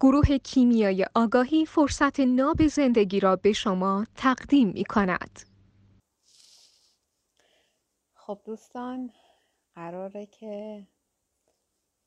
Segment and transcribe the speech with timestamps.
[0.00, 5.40] گروه کیمیای آگاهی فرصت ناب زندگی را به شما تقدیم می کند.
[8.14, 9.10] خب دوستان
[9.74, 10.86] قراره که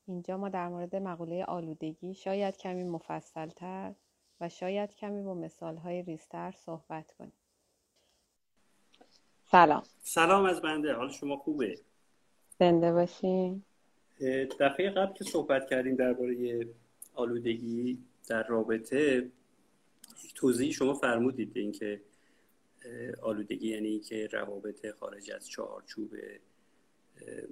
[0.06, 3.94] اینجا ما در مورد مقوله آلودگی شاید کمی مفصلتر
[4.40, 7.32] و شاید کمی با مثالهای ریستر صحبت کنیم.
[9.50, 9.82] سلام.
[10.02, 10.94] سلام از بنده.
[10.94, 11.78] حال شما خوبه؟
[12.58, 13.62] زنده باشین.
[14.60, 16.66] دفعه قبل که صحبت کردیم درباره
[17.14, 19.30] آلودگی در رابطه
[20.24, 22.00] یک توضیحی شما فرمودید اینکه
[23.22, 26.14] آلودگی یعنی که روابط خارج از چهارچوب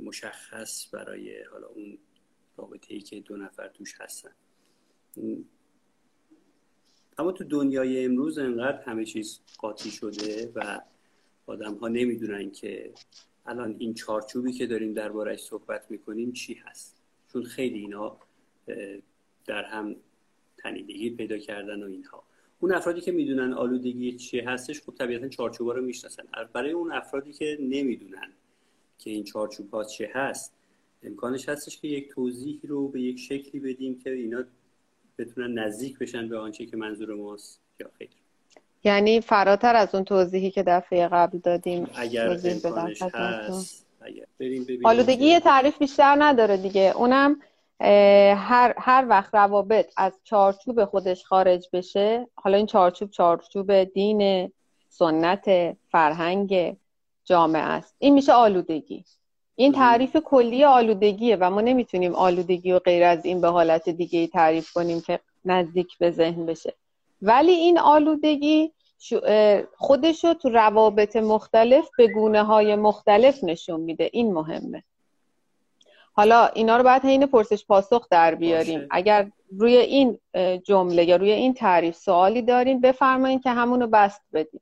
[0.04, 1.98] مشخص برای حالا اون
[2.56, 4.32] رابطه ای که دو نفر توش هستن.
[7.18, 10.80] اما تو دنیای امروز انقدر همه چیز قاطی شده و
[11.46, 12.92] آدم ها نمی‌دونن که
[13.46, 17.02] الان این چارچوبی که داریم دربارش صحبت می‌کنیم چی هست.
[17.32, 18.18] چون خیلی اینا
[19.46, 19.96] در هم
[20.58, 22.22] تنیدگی پیدا کردن و اینها.
[22.60, 26.22] اون افرادی که می‌دونن آلودگی چی هستش خب طبیعتا چارچوبا رو می‌شناسن.
[26.52, 28.32] برای اون افرادی که نمی‌دونن
[28.98, 30.52] که این چارچوب ها چه هست
[31.02, 34.44] امکانش هستش که یک توضیح رو به یک شکلی بدیم که اینا
[35.18, 38.08] بتونن نزدیک بشن به آنچه که منظور ماست یا خیر
[38.84, 44.24] یعنی فراتر از اون توضیحی که دفعه قبل دادیم اگر امکانش هست اگر
[44.84, 46.92] آلودگی یه تعریف بیشتر نداره دیگه.
[46.96, 47.40] اونم
[47.80, 54.52] هر, هر وقت روابط از چارچوب خودش خارج بشه حالا این چارچوب چارچوب دین
[54.88, 56.76] سنت فرهنگ
[57.24, 57.94] جامعه است.
[57.98, 59.04] این میشه آلودگی.
[59.56, 64.18] این تعریف کلی آلودگیه و ما نمی‌تونیم آلودگی و غیر از این به حالت دیگه
[64.18, 66.74] ای تعریف کنیم که نزدیک به ذهن بشه.
[67.22, 68.72] ولی این آلودگی
[69.76, 74.10] خودش رو تو روابط مختلف به گونه های مختلف نشون میده.
[74.12, 74.84] این مهمه.
[76.12, 78.86] حالا اینا رو باید حین پرسش پاسخ در بیاریم.
[78.90, 80.18] اگر روی این
[80.64, 84.60] جمله یا روی این تعریف سوالی دارین بفرمایید که همونو بست بدیم.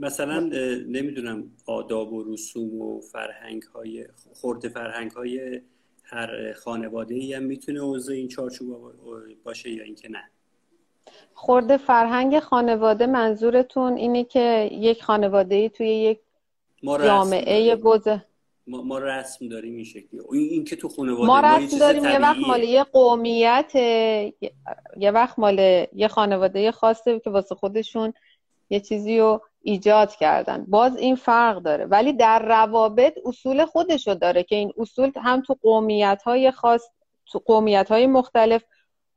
[0.00, 0.40] مثلا
[0.88, 5.60] نمی‌دونم آداب و رسوم و فرهنگ های خورد فرهنگ های
[6.04, 8.92] هر خانواده ای هم می‌تونه عضو این چارچوب
[9.44, 10.30] باشه یا اینکه نه؟
[11.34, 16.20] خورد فرهنگ خانواده منظورتون اینه که یک خانواده ای توی یک
[16.84, 18.24] جامعه بوزه
[18.68, 20.20] ما, ما رسم داریم این شکلی.
[20.32, 23.74] این, که تو خانواده ما رسم داریم یه وقت مال یه قومیت
[24.96, 28.12] یه وقت مال یه خانواده خاصه که واسه خودشون
[28.70, 30.64] یه چیزی رو ایجاد کردن.
[30.68, 31.84] باز این فرق داره.
[31.84, 36.88] ولی در روابط اصول خودشو داره که این اصول هم تو قومیت های خاص
[37.26, 38.64] تو قومیت های مختلف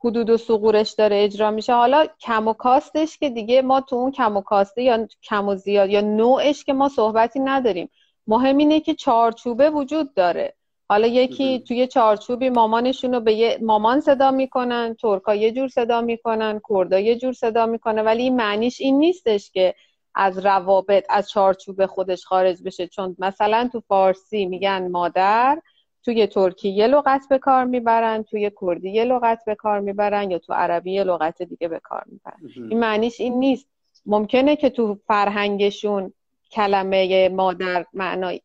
[0.03, 1.73] حدود و سقورش داره اجرا میشه.
[1.73, 5.55] حالا کم و کاستش که دیگه ما تو اون کم و کاسته یا کم و
[5.55, 7.89] زیاد یا نوعش که ما صحبتی نداریم.
[8.27, 10.53] مهم اینه که چارچوبه وجود داره.
[10.89, 16.01] حالا یکی توی چارچوبی مامانشون رو به یه مامان صدا می‌کنن ترکا یه جور صدا
[16.01, 19.75] می‌کنن کردا یه جور صدا می‌کنه ولی این معنیش این نیستش که
[20.15, 22.87] از روابط از چارچوب خودش خارج بشه.
[22.87, 25.61] چون مثلا تو فارسی میگن مادر
[26.03, 30.39] توی ترکی یه لغت به کار می‌برن توی کردی یه لغت به کار می‌برن یا
[30.39, 32.69] تو عربی یه لغت دیگه به کار می‌برن.
[32.69, 33.67] این معنیش این نیست.
[34.05, 36.13] ممکنه که تو فرهنگشون
[36.51, 38.41] کلمه مادر معنای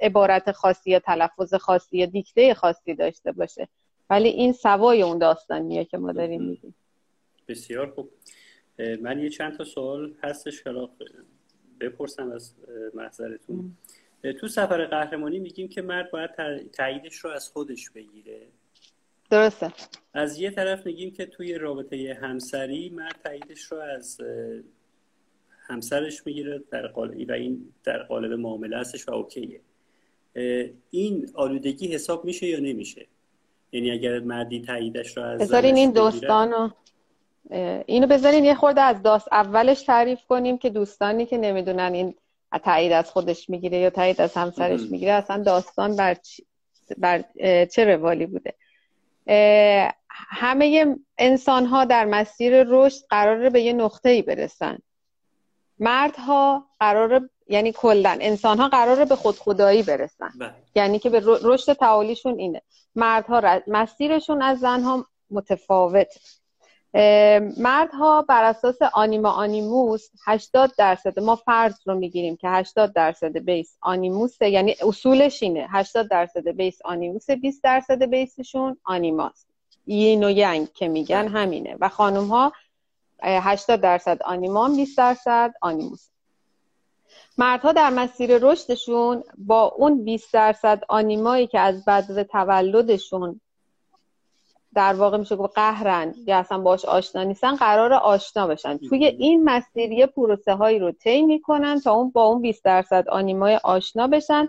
[0.00, 3.68] عبارت خاصی یا تلفظ خاصی یا دیکته خاصی داشته باشه.
[4.10, 6.74] ولی این سوای اون داستانیه که ما داریم میگیم.
[7.48, 8.10] بسیار خوب.
[9.00, 10.70] من یه چند تا سوال هستش که
[11.80, 12.54] بپرسم از
[12.94, 13.76] محضرتون.
[14.40, 16.30] تو سفر قهرمانی میگیم که مرد باید
[16.72, 18.40] تاییدش رو از خودش بگیره.
[19.30, 19.72] درسته.
[20.14, 24.20] از یه طرف میگیم که توی رابطه همسری مرد تاییدش رو از
[25.68, 29.60] همسرش می‌گیره در قالب و این در قالب معامله هستش و اوکیه.
[30.90, 33.06] این آلودگی حساب میشه یا نمیشه؟
[33.72, 36.70] یعنی اگر مردی تاییدش رو از بذارین این دوستانو
[37.86, 42.14] اینو بذارین یه خورده از داست اولش تعریف کنیم که دوستانی که نمی‌دونن این
[42.64, 46.16] تایید از خودش می‌گیره یا تایید از همسرش می‌گیره اصلا داستان بر,
[46.98, 47.24] بر
[47.64, 48.54] چه روالی بوده؟
[50.08, 54.78] همه انسان ها در مسیر رشد قراره به یه نقطه ای برسن.
[55.80, 60.30] مردها قراره یعنی کلا انسان ها قراره به خود خدایی برسن.
[60.40, 60.54] بله.
[60.74, 62.62] یعنی که به رشد تعالیشون اینه.
[62.94, 66.08] مردها مسیرشون از زنها متفاوت.
[67.58, 73.76] مردها بر اساس آنیما آنیموس 80 درصد ما فرض رو می‌گیریم که 80 درصد بیس
[73.80, 74.50] آنیموسه.
[74.50, 75.66] یعنی اصولش اینه.
[75.70, 79.48] 80 درصد بیس آنیموس 20 درصد بیسشون آنیماست.
[79.86, 81.30] یین و ینگ که میگن بله.
[81.30, 81.76] همینه.
[81.80, 82.52] و خانم ها
[83.22, 86.08] 80 درصد آنیمان 20 درصد آنیموس.
[87.38, 93.40] مردها در مسیر رشدشون با اون 20 درصد آنیمایی که از بدو تولدشون
[94.74, 98.78] در واقع میشه گفت قهرن یا اصلا باش آشنا نیستن قرار آشنا بشن.
[98.78, 103.08] توی این مسیر یه پروسه هایی رو طی می‌کنن تا اون با اون 20 درصد
[103.08, 104.48] آنیمای آشنا بشن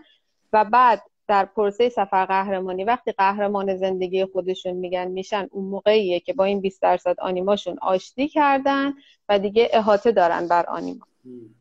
[0.53, 6.33] و بعد در پروسه سفر قهرمانی وقتی قهرمان زندگی خودشون میگن میشن اون موقعیه که
[6.33, 8.93] با این 20 درصد آنیماشون آشتی کردن
[9.29, 11.05] و دیگه احاطه دارن بر آنیما.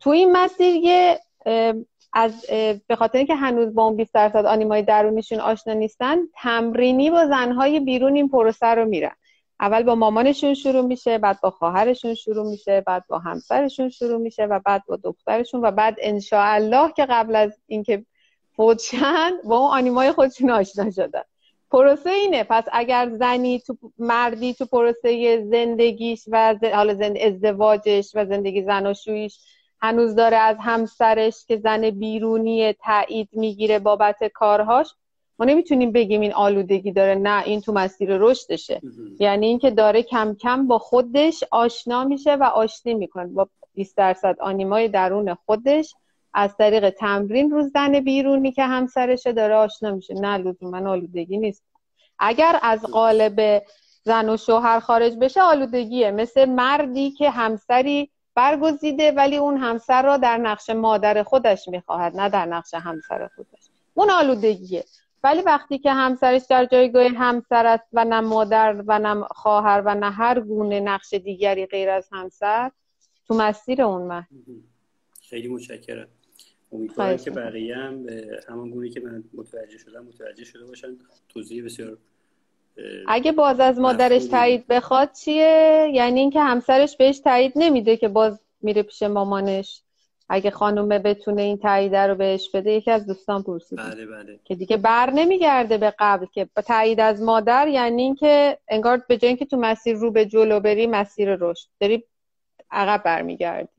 [0.00, 1.20] تو این مسیر یه
[2.12, 2.46] از
[2.86, 7.80] به خاطر اینکه هنوز با اون 20 درصد آنیمای درونیشون آشنا نیستن تمرینی با زنهای
[7.80, 9.16] بیرون این پروسه رو میرن.
[9.60, 14.44] اول با مامانشون شروع میشه بعد با خواهرشون شروع میشه بعد با همسرشون شروع میشه
[14.44, 15.96] و بعد با دخترشون و بعد
[16.32, 18.04] الله که قبل از اینکه
[18.58, 21.22] فوتشن با اون آنیمای خودشون آشنا شدن.
[21.70, 22.44] پروسه اینه.
[22.44, 27.18] پس اگر زنی تو مردی تو پروسه زندگیش و حالا زند...
[27.18, 29.38] ازدواجش و زندگی زناشویش
[29.80, 34.94] هنوز داره از همسرش که زن بیرونی تایید می‌گیره بابت کارهاش
[35.38, 37.14] ما نمی‌تونیم بگیم این آلودگی داره.
[37.14, 38.80] نه این تو مسیر رشدشه.
[39.18, 43.26] یعنی اینکه داره کم کم با خودش آشنا میشه و آشتی می‌کنه.
[43.26, 45.94] با 20 درصد آنیمای درون خودش
[46.38, 50.14] از طریق تمرین رو زن بیرونی که همسرشه داره آشنا میشه.
[50.14, 51.64] نه من آلودگی نیست
[52.18, 53.62] اگر از قالب
[54.02, 56.10] زن و شوهر خارج بشه آلودگیه.
[56.10, 62.28] مثل مردی که همسری برگزیده ولی اون همسر را در نقش مادر خودش می‌خواهد نه
[62.28, 63.70] در نقش همسر خودش.
[63.94, 64.84] اون آلودگیه.
[65.24, 69.94] ولی وقتی که همسرش در جایگاه همسر است و نه مادر و نه خواهر و
[69.94, 72.70] نه هر گونه نقش دیگری غیر از همسر
[73.26, 74.26] تو مسیر اون من
[75.28, 76.08] خیلی متشکرم.
[76.72, 78.06] امیدوارم که بقیه هم
[78.48, 80.96] همان گونه که من متوجه شدم متوجه شده باشن.
[81.28, 81.98] توضیح بسیار
[83.06, 88.40] اگه باز از مادرش تایید بخواد چیه؟ یعنی اینکه همسرش بهش تایید نمیده که باز
[88.62, 89.82] میره پیش مامانش.
[90.28, 94.40] اگه خانومه بتونه این تایید رو بهش بده یکی از دوستان پرسید بله بله.
[94.44, 99.28] که دیگه بر نمیگرده به قبل که تایید از مادر یعنی اینکه انگار به جای
[99.28, 101.68] اینکه تو مسیر رو به جلو بری مسیر رشد.
[101.80, 102.04] داری
[102.70, 103.77] عقب برمیگردی.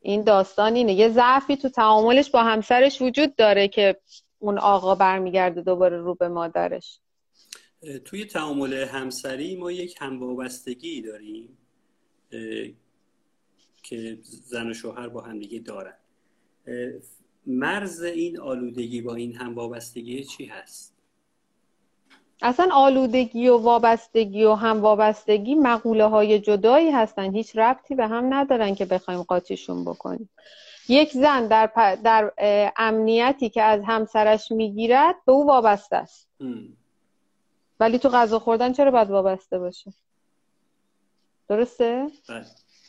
[0.00, 0.94] این داستان اینه.
[0.94, 3.96] یه ضعفی تو تعاملش با همسرش وجود داره که
[4.38, 7.00] اون آقا برمیگرده دوباره رو به مادرش.
[8.04, 11.58] توی تعامل همسری ما یک هموابستگی داریم
[13.82, 15.96] که زن و شوهر با همدیگه دارن.
[17.46, 20.97] مرز این آلودگی با این هموابستگی چی هست؟
[22.42, 27.34] اصلا آلودگی و وابستگی و هم وابستگی مقوله های جدایی هستن.
[27.34, 30.30] هیچ ربطی به هم ندارن که بخوایم قاطیشون بکنیم.
[30.88, 32.32] یک زن در, در
[32.76, 36.28] امنیتی که از همسرش می‌گیرد به او وابسته است.
[37.80, 39.92] ولی تو غذا خوردن چرا باید وابسته باشه؟
[41.48, 42.44] درسته؟ بله.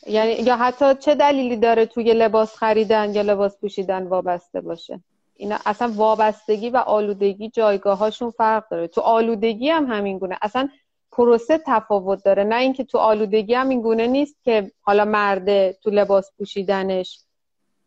[0.06, 5.00] یعنی یا حتی چه دلیلی داره توی لباس خریدن یا لباس پوشیدن وابسته باشه؟
[5.40, 8.86] اینا اصلا وابستگی و آلودگی جایگاهاشون فرق داره.
[8.86, 10.38] تو آلودگی هم همین گونه.
[10.42, 10.68] اصلا
[11.12, 12.44] پروسه تفاوت داره.
[12.44, 17.20] نه اینکه تو آلودگی هم این گونه نیست که حالا مرده تو لباس پوشیدنش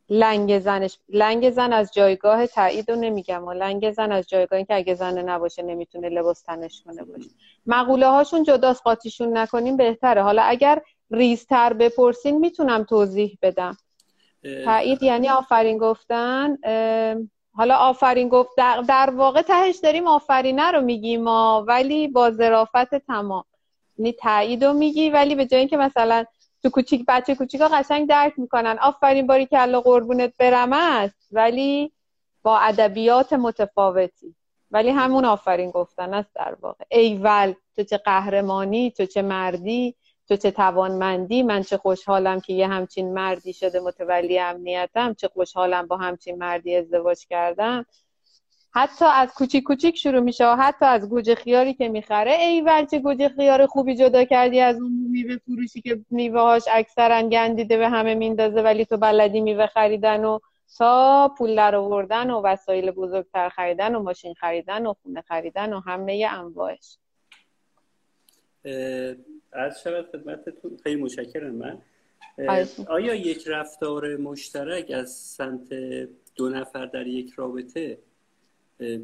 [0.09, 0.97] لنگ زنش.
[1.09, 3.45] لنگ زن از جایگاه تایید رو نمیگم.
[3.45, 7.29] و لنگ زن از جایگاه که اگه زن نباشه نمی‌تونه لباس تنش کنه باشه.
[7.65, 10.23] مقوله هاشون جداست قاطیشون نکنیم بهتره.
[10.23, 13.77] حالا اگر ریزتر بپرسین می‌تونم توضیح بدم.
[14.65, 16.57] تایید یعنی آفرین گفتن
[17.55, 18.49] حالا آفرین گفت
[18.87, 23.43] در, واقع تهش داریم آفرینه رو میگیم ما ولی با ظرافت تمام.
[23.97, 26.25] یعنی تایید رو میگی ولی به جای اینکه مثلا
[26.63, 31.91] تو کوچیک بچه کوچیکا قشنگ درک می‌کنن آفرین باری که الله قربونت برم است ولی
[32.43, 34.35] با ادبیات متفاوتی.
[34.71, 36.85] ولی همون آفرین گفتن است در واقع.
[36.91, 39.95] ایول تو چه قهرمانی تو چه مردی
[40.27, 45.87] تو چه توانمندی من چه خوشحالم که یه همچین مردی شده متولی امنیتم چه خوشحالم
[45.87, 47.85] با همچین مردی ازدواج کردم.
[48.75, 53.29] حتی از کوچیک کوچیک شروع میشه حتی از گوجه خیاری که می‌خره ای چه گوجه
[53.29, 58.15] خیار خوبی جدا کردی از اون میوه فروشی که میوه هاش اکثرا گندیده به همه
[58.15, 60.39] میندازه ولی تو بلدی میوه خریدن و
[60.77, 65.79] تا پول در آوردن و وسایل بزرگتر خریدن و ماشین خریدن و خونه خریدن و
[65.79, 66.97] همه انواعش.
[69.51, 70.77] از شود خدمتتون.
[70.83, 71.77] خیلی مشکرم من.
[72.89, 75.73] آیا یک رفتار مشترک از سمت
[76.35, 77.97] دو نفر در یک رابطه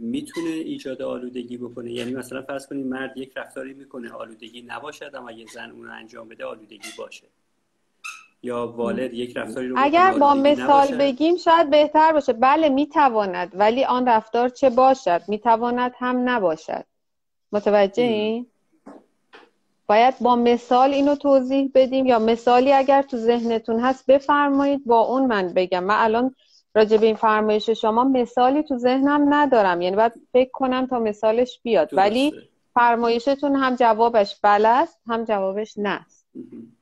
[0.01, 5.32] می‌تونه ایجاد آلودگی بکنه؟ یعنی مثلا فرض کنید مرد یک رفتاری می‌کنه آلودگی نباشد اما
[5.32, 7.28] یه زن اون رو انجام بده آلودگی باشه.
[8.44, 12.34] یا والد یک رفتاری رو اگر با مثال بگیم شاید بهتر باشه.
[12.34, 16.86] بله می‌تواند ولی آن رفتار چه باشد؟ می‌تواند هم نباشد.
[17.51, 18.46] متوجه این؟
[19.89, 25.25] باید با مثال اینو توضیح بدیم یا مثالی اگر تو ذهنتون هست بفرمایید با اون
[25.25, 25.84] من بگم.
[25.84, 26.36] من الان
[26.75, 29.81] راجع به این فرمایش شما مثالی تو ذهنم ندارم.
[29.81, 31.89] یعنی باید فکر کنم تا مثالش بیاد.
[31.91, 32.34] ولی
[32.74, 36.27] فرمایشتون هم جوابش بله است هم جوابش نه است.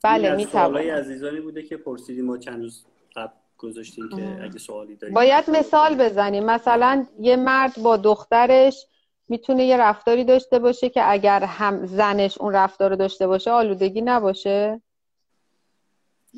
[0.03, 2.85] بله می عزیزانی بوده که پرسیدیم ما چند روز
[3.15, 6.45] قبل گذاشتیم که اگه سوالی داریم باید مثال بزنیم.
[6.45, 8.85] مثلا یه مرد با دخترش
[9.29, 14.01] می‌تونه یه رفتاری داشته باشه که اگر هم زنش اون رفتار رو داشته باشه آلودگی
[14.01, 14.81] نباشه؟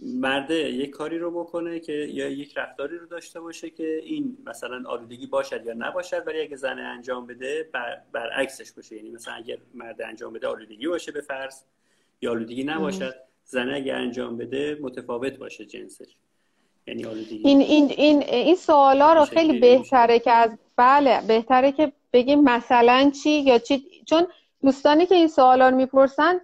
[0.01, 4.89] مرده یک کاری رو بکنه که یا یک رفتاری رو داشته باشه که این مثلا
[4.89, 8.01] آلودگی باشد یا نباشد ولی اگه زن انجام بده بر...
[8.11, 8.95] برعکسش باشه.
[8.95, 11.61] یعنی مثلا اگر مرد انجام بده آلودگی باشه به فرض.
[12.21, 16.15] یا آلودگی نباشد زن اگه انجام بده متفاوت باشه جنسش.
[16.87, 17.47] یعنی آلودگی.
[17.47, 23.11] این این این این سوالا رو خیلی بهتره که از بله بهتره که بگیم مثلا
[23.23, 24.27] چی یا چی؟ چون
[24.63, 26.39] دوستانی که این سوالا رو می‌پرسن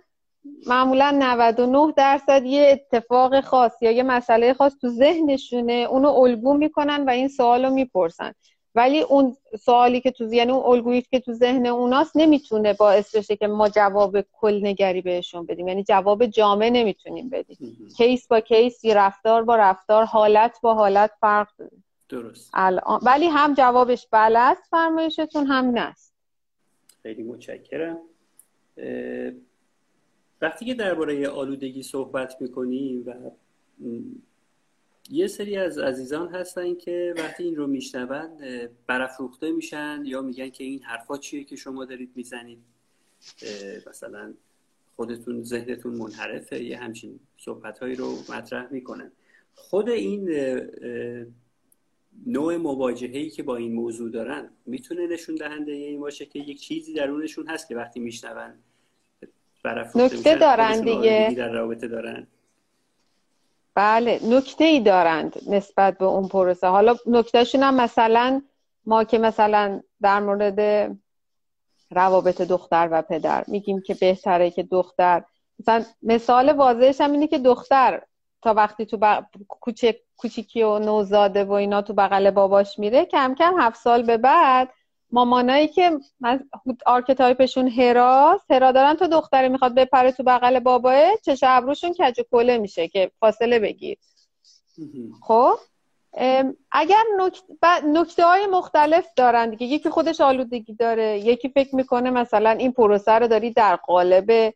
[0.67, 7.05] معمولا 99 درصد یه اتفاق خاص یا یه مسئله خاص تو ذهنشونه اونو الگو می‌کنن
[7.05, 8.33] و این سوال رو می‌پرسن.
[8.75, 13.35] ولی اون سوالی که تو یعنی اون الگویی که تو ذهن اوناست نمی‌تونه باعث بشه
[13.35, 15.67] که ما جواب کل نگری بهشون بدیم.
[15.67, 17.57] یعنی جواب جامع نمی‌تونیم بدیم.
[17.97, 21.71] کیس با کیس رفتار با رفتار حالت با حالت فرق داره.
[22.09, 22.51] درست.
[22.53, 26.13] الان ولی هم جوابش بله است فرمایشتون هم نست
[27.03, 27.97] خیلی متشکرم.
[30.41, 33.13] وقتی که درباره آلودگی صحبت می‌کنیم و
[35.09, 38.29] یه سری از عزیزان هستن که وقتی این رو میشنون
[38.87, 42.59] برافروخته میشن یا میگن که این حرفا چیه که شما دارید می‌زنید.
[43.87, 44.33] مثلا
[44.95, 49.11] خودتون ذهنتون منحرفه یه همچین صحبت هایی رو مطرح می‌کنن.
[49.55, 50.29] خود این
[52.27, 56.93] نوع مواجهه که با این موضوع دارن می‌تونه نشون دهنده این باشه که یک چیزی
[56.93, 58.53] درونشون هست که وقتی میشنون
[59.95, 61.33] نکته دارن دیگه.
[61.37, 62.27] در رابطه دارن.
[63.75, 66.67] بله نکته ای دارند نسبت به اون پروسه.
[66.67, 68.41] حالا نکتهشون هم مثلا
[68.85, 70.91] ما که مثلا در مورد
[71.91, 75.23] روابط دختر و پدر میگیم که بهتره که دختر.
[75.59, 78.01] مثلا مثال واضحش هم اینه که دختر
[78.41, 79.23] تا وقتی تو بق...
[79.47, 83.05] کوچک کوچیکی و نوزاده و اینا تو بغل باباش میره.
[83.05, 84.69] کم کم هفت سال به بعد
[85.11, 85.99] مامانایی که
[86.85, 88.93] archetype شون هراست هرا دارن.
[88.93, 93.97] تو دختره می‌خواد بپره تو بغل باباه چش ابروشون کج کله میشه که فاصله بگیر.
[95.21, 95.55] خب؟
[96.71, 97.03] اگر
[97.83, 99.67] نکته های مختلف دارن دیگه.
[99.67, 104.53] یکی خودش آلودگی داره یکی فکر می‌کنه مثلا این پروسه رو داری در قالب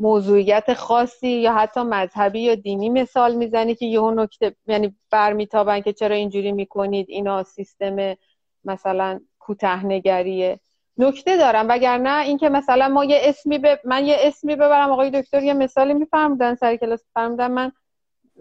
[0.00, 5.92] موضوعیت خاصی یا حتی مذهبی یا دینی مثال می‌زنی که یهو نکته یعنی برمیتابن که
[5.92, 8.16] چرا اینجوری می‌کنید اینا سیستم
[8.64, 10.60] مثلا کوتاهنگریه
[10.98, 15.42] نکته دارم وگرنه اینکه مثلا ما یه اسمی به من یه اسمی ببرم آقای دکتر
[15.42, 17.72] یه مثالی میفرمودن سر کلاس فرمودن من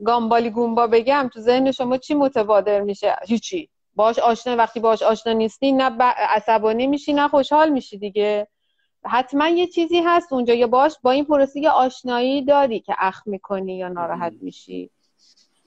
[0.05, 3.69] گامبالی گومبا بگم تو ذهن شما چی متبادر میشه؟ هیچی.
[3.95, 6.03] باش آشنا وقتی باش آشنا نیستی نه
[6.35, 8.47] عصبانی میشی نه خوشحال میشی دیگه.
[9.05, 10.53] حتما یه چیزی هست اونجا.
[10.53, 14.89] یا باش با این پروسه یه آشنایی داری که اخ می‌کنی یا ناراحت میشی.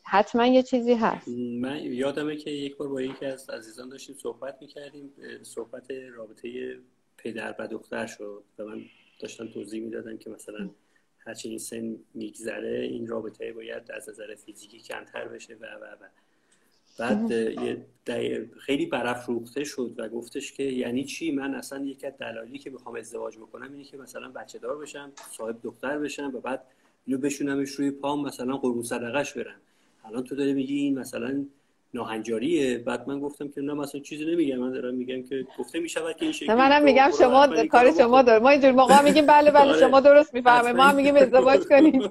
[0.04, 1.28] حتما یه چیزی هست.
[1.60, 5.12] من یادمه که یک بار با یکی از عزیزان داشتیم صحبت می‌کردیم.
[5.42, 6.78] صحبت رابطه
[7.18, 8.82] پدر و دختر شد و من
[9.20, 10.70] داشتم توضیح می‌دادم که مثلا
[11.18, 16.06] هرچی این سن میگذره این رابطه باید از نظر فیزیکی کمتر بشه و و و.
[16.98, 17.86] بعد یه
[18.58, 22.96] خیلی برافروخته شد و گفتش که یعنی چی؟ من اصلا یکی از دلایلی که بخوام
[22.96, 26.64] ازدواج بکنم اینه که مثلا بچه دار بشم صاحب دختر بشم و بعد
[27.06, 29.60] اینو بشونمش روی پام مثلا قربون صدقش برم.
[30.04, 31.44] الان تو داری میگی این مثلا
[31.94, 34.56] ناهنجاریه بعد من گفتم که نه مثلا چیزی نمیگم.
[34.56, 38.42] من دارم میگم که گفته می‌شود که این شکلی منم میگم شما کار شما داره.
[38.42, 39.80] ما اینجور موقع میگیم بله بله آره.
[39.80, 40.72] شما درست می‌فهمه.
[40.72, 42.08] ما هم میگیم ازدواج کنیم.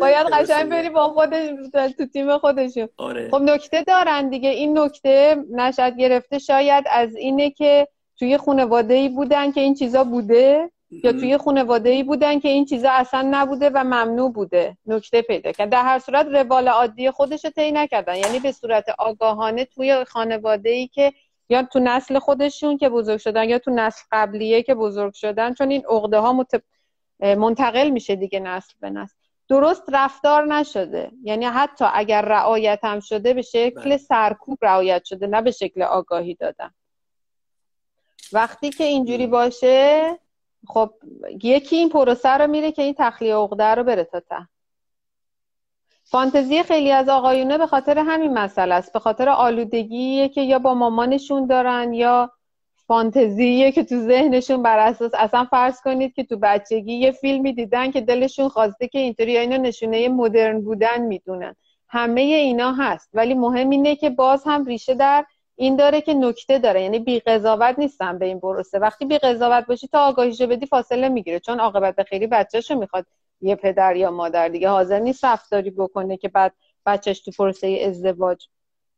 [0.00, 2.88] باید قشنگ بری با خودش تو تیم خودشون.
[2.96, 3.28] آره.
[3.30, 4.48] خب نکته دارن دیگه.
[4.48, 7.88] این نکته نشد گرفته شاید از اینه که
[8.18, 10.70] توی خانواده ای بودن که این چیزا بوده.
[10.90, 14.76] یا توی خانواده ای بودن که این چیزا اصلا نبوده و ممنوع بوده.
[14.86, 15.70] نکته پیدا کرد.
[15.70, 18.16] در هر صورت روال عادی خودش رو طی نکردن.
[18.16, 21.12] یعنی به صورت آگاهانه توی خانواده ای که
[21.48, 25.54] یا تو نسل خودشون که بزرگ شدن یا تو نسل قبلیه که بزرگ شدن.
[25.54, 26.46] چون این عقده ها
[27.20, 29.14] منتقل میشه دیگه نسل به نسل.
[29.48, 31.10] درست رفتار نشده.
[31.22, 33.96] یعنی حتی اگر رعایت هم شده به شکل بله.
[33.96, 36.70] سرکوب رعایت شده نه به شکل آگاهی دادن.
[38.32, 40.18] وقتی که اینجوری باشه
[40.68, 40.90] خب
[41.42, 44.48] یکی این پروسه رو میره که این تخلیه عقده رو بره تا ته.
[46.04, 48.92] فانتزی خیلی از آقایونه به خاطر همین مسئله است.
[48.92, 52.32] به خاطر آلودگیه که یا با مامانشون دارن یا
[52.86, 57.90] فانتزیه که تو ذهنشون بر اساس اصلا فرض کنید که تو بچگی یه فیلمی دیدن
[57.90, 61.56] که دلشون خواسته که اینطوری اینا نشونه مدرن بودن می‌دونن.
[61.88, 63.10] همه اینا هست.
[63.14, 65.26] ولی مهم اینه که باز هم ریشه در
[65.60, 66.82] این داره که نکته داره.
[66.82, 71.08] یعنی بی قضاوت نیستم به این پروسه وقتی بی قضاوت باشی تا آگاهیشو بدی فاصله
[71.08, 71.40] می‌گیره.
[71.40, 73.06] چون عاقبت خیلی بچهشو می‌خواد
[73.40, 74.68] یه پدر یا مادر دیگه.
[74.68, 76.52] حاضر نیست رفتاری بکنه که بعد
[76.86, 78.46] بچهش تو پروسه ازدواج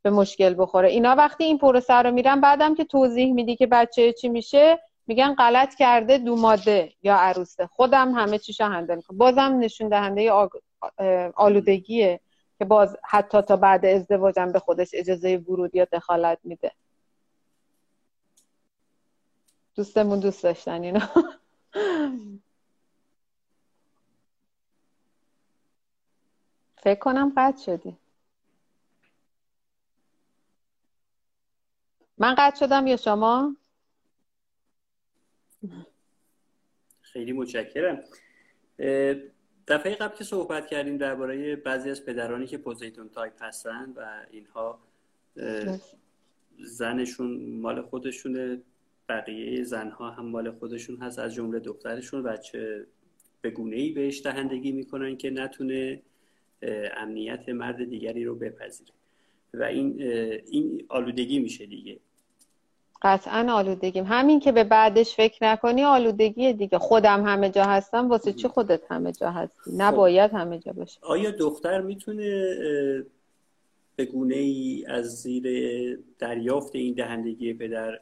[0.01, 0.89] به مشکل بخوره.
[0.89, 5.33] اینا وقتی این پروسه رو میرن بعدم که توضیح میدی که بچه چی میشه میگن
[5.33, 7.67] غلط کرده دوماده یا عروسه.
[7.67, 10.31] خودم همه چیشو هندل کنم بازم نشون دهنده
[11.35, 12.19] آلودگیه.
[12.57, 16.71] که باز حتی تا بعد ازدواجم به خودش اجازه ورود یا دخالت میده.
[19.75, 21.09] دوستمون دوست داشتن اینا
[26.77, 27.97] فکر کنم قطع شدی.
[32.17, 33.55] من قطع شدم یا شما؟
[37.01, 38.03] خیلی متشکرم.
[39.67, 44.79] دفعه قبل که صحبت کردیم درباره بعضی از پدرانی که پوزیتون تایپ هستن و اینها
[46.59, 48.61] زنشون مال خودشونه
[49.09, 52.85] بقیه زنها هم مال خودشون هست از جمله دخترشون بچه
[53.41, 56.01] به گونه ای بهش دهندگی می‌کنن که نتونه
[56.97, 58.91] امنیت مرد دیگری رو بپذیره.
[59.53, 60.01] و این
[60.47, 61.99] این آلودگی میشه دیگه.
[63.03, 64.05] قطعا آلودگیم.
[64.07, 66.77] همین که به بعدش فکر نکنی آلودگی دیگه.
[66.77, 69.71] خودم همه جا هستم واسه چی خودت همه جا هستی؟ خب.
[69.77, 70.99] نباید همه جا باشه.
[71.01, 72.55] آیا دختر می‌تونه
[73.95, 77.99] به گونه ای از زیر دریافت این دهندگی پدر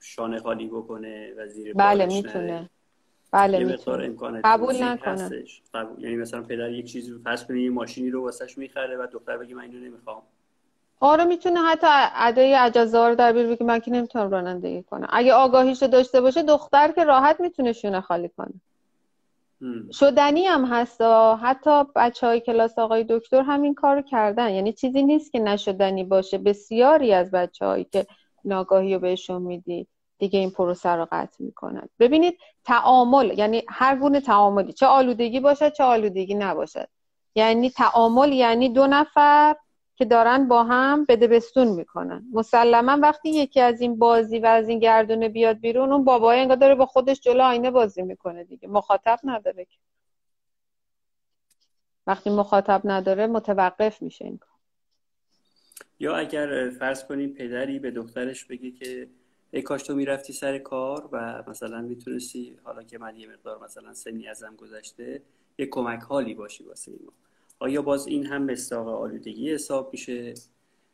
[0.00, 2.70] شانه خالی بکنه و زیر بله می‌تونه.
[3.32, 4.14] بله می‌تونه.
[4.44, 5.44] قبول نکنه
[5.98, 9.54] یعنی مثلا پدر یک چیزی فرض کنه یه ماشینی رو واسش می‌خره و دختر بگه
[9.54, 10.22] من اینو نمی‌خوام.
[11.02, 15.08] آره می‌تونه حتی ادای اجازه رو در بیار بگه من که نمی‌تونم رانندگی کنم.
[15.10, 18.52] اگه آگاهیشو داشته باشه دختر که راحت می‌تونه شونه خالی کنه.
[19.92, 21.00] شدنی هم هست
[21.42, 24.50] حتی بچه های کلاس آقای دکتر همین کار کردن.
[24.50, 26.38] یعنی چیزی نیست که نشدنی باشه.
[26.38, 28.06] بسیاری از بچه هایی که
[28.44, 29.86] ناگاهی رو بهشون میدی
[30.18, 31.88] دیگه این پروسه رو قطع می‌کنن.
[32.00, 34.72] ببینید تعامل یعنی هر گونه تعاملی.
[34.72, 36.88] چه آلودگی باشد چه آلودگی نباشد.
[37.34, 39.56] یعنی تعامل یعنی دو نفر
[40.02, 42.24] که دارن با هم بده بستون می‌کنن.
[42.32, 46.56] مسلما وقتی یکی از این بازی و از این گردونه بیاد بیرون اون بابای انگار
[46.56, 48.68] داره با خودش جلو آینه بازی می‌کنه دیگه.
[48.68, 49.78] مخاطب نداره که.
[52.06, 54.48] وقتی مخاطب نداره متوقف میشه این کار.
[56.00, 59.08] یا اگر فرض کنیم پدری به دخترش بگه که
[59.50, 63.94] ای کاش تو می‌رفتی سر کار و مثلا می‌تونستی حالا که من یه مقدار مثلا
[63.94, 65.22] سنی ازم گذشته
[65.58, 67.12] یه کمک حالی باشی واسه ما.
[67.62, 70.34] آیا باز این هم مستاق آلودگی حساب میشه؟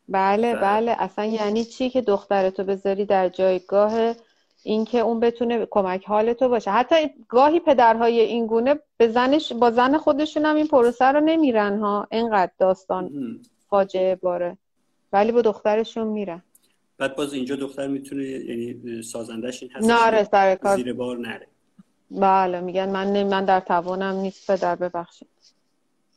[0.09, 0.97] بله بله.
[0.99, 4.15] اصلا یعنی چی که دخترتو بذاری در جایگاه
[4.63, 6.97] اینکه اون بتونه کمک حال تو باشه؟ حتی
[7.29, 12.07] گاهی پدرهای این گونه به زنش با زن خودشون هم این پروسه رو نمیرن ها.
[12.11, 13.11] اینقدر داستان
[13.71, 14.59] فاجعه باره.
[15.13, 16.43] ولی با دخترشون میرن.
[16.99, 21.47] بعد باز اینجا دختر می‌تونه یعنی سازندش این هست سر زیر بار نره.
[22.11, 25.29] بله میگن من من در توانم نیست پدر ببخشید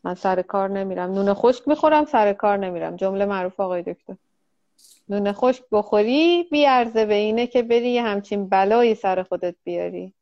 [0.04, 1.12] من سر کار نمیرم.
[1.12, 2.96] نون خشک می‌خورم سر کار نمیرم.
[2.96, 4.16] جمله معروف آقای دکتر.
[5.10, 10.14] نون خشک بخوری بیارزه به اینه که بری یه همچین بلایی سر خودت بیاری.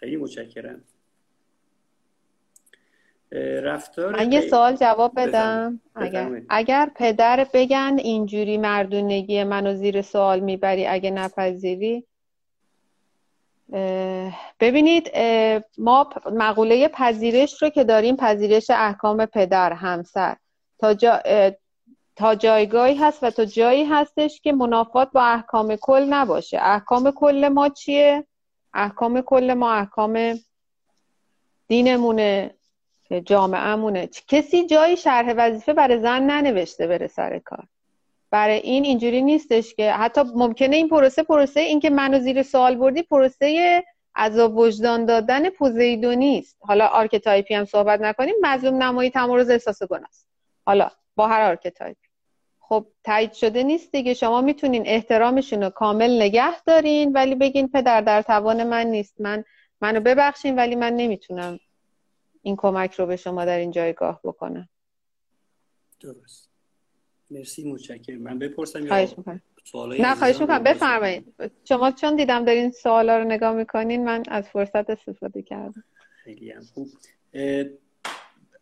[0.00, 0.84] خیلی متشکرم.
[3.62, 5.80] رفتار من یه سوال جواب بدم.
[5.94, 12.06] اگر, اگر پدر بگن اینجوری مردونگی منو زیر سوال می‌بری اگه نپذیری؟
[14.60, 15.10] ببینید
[15.78, 20.36] ما مقوله پذیرش رو که داریم پذیرش احکام پدر همسر.
[20.78, 21.20] تا, جا...
[22.16, 26.58] تا جایگاهی هست و تا جایی هستش که منافات با احکام کل نباشه.
[26.60, 28.26] احکام کل ما چیه؟
[28.74, 30.34] احکام کل ما احکام
[31.68, 32.54] دینمونه
[33.24, 34.06] جامعهمونه.
[34.28, 37.66] کسی جایی شرح وظیفه برای زن ننوشته بره سر کار.
[38.34, 42.76] برای این اینجوری نیستش که حتی ممکنه این پروسه پروسه این که منو زیر سوال
[42.76, 43.84] بردی پروسه
[44.16, 49.82] عذاب وجدان دادن پوزیدونی است حالا archetype ی هم صحبت نکنیم مظلوم نمایی تمارض احساس
[49.82, 50.10] گناه
[50.66, 52.08] حالا با هر archetype ی.
[52.60, 58.00] خب تایید شده نیست دیگه شما می‌تونین احترامشون رو کامل نگه دارین ولی بگین پدر
[58.00, 59.20] در توان من نیست.
[59.20, 59.44] من
[59.80, 61.58] منو ببخشین ولی من نمی‌تونم
[62.42, 64.68] این کمک رو به شما در این جایگاه بکنم.
[66.00, 66.53] درست.
[67.30, 68.18] مرسی متشکرم.
[68.18, 69.42] من بپرسم خواهش می‌کنم.
[69.74, 70.62] نه خواهش می‌کنم.
[70.62, 71.34] بفرمایید.
[71.64, 75.84] شما چون دیدم دارین سوالا رو نگاه می‌کنین من از فرصت استفاده کردم.
[76.24, 76.88] خیلی هم خوب.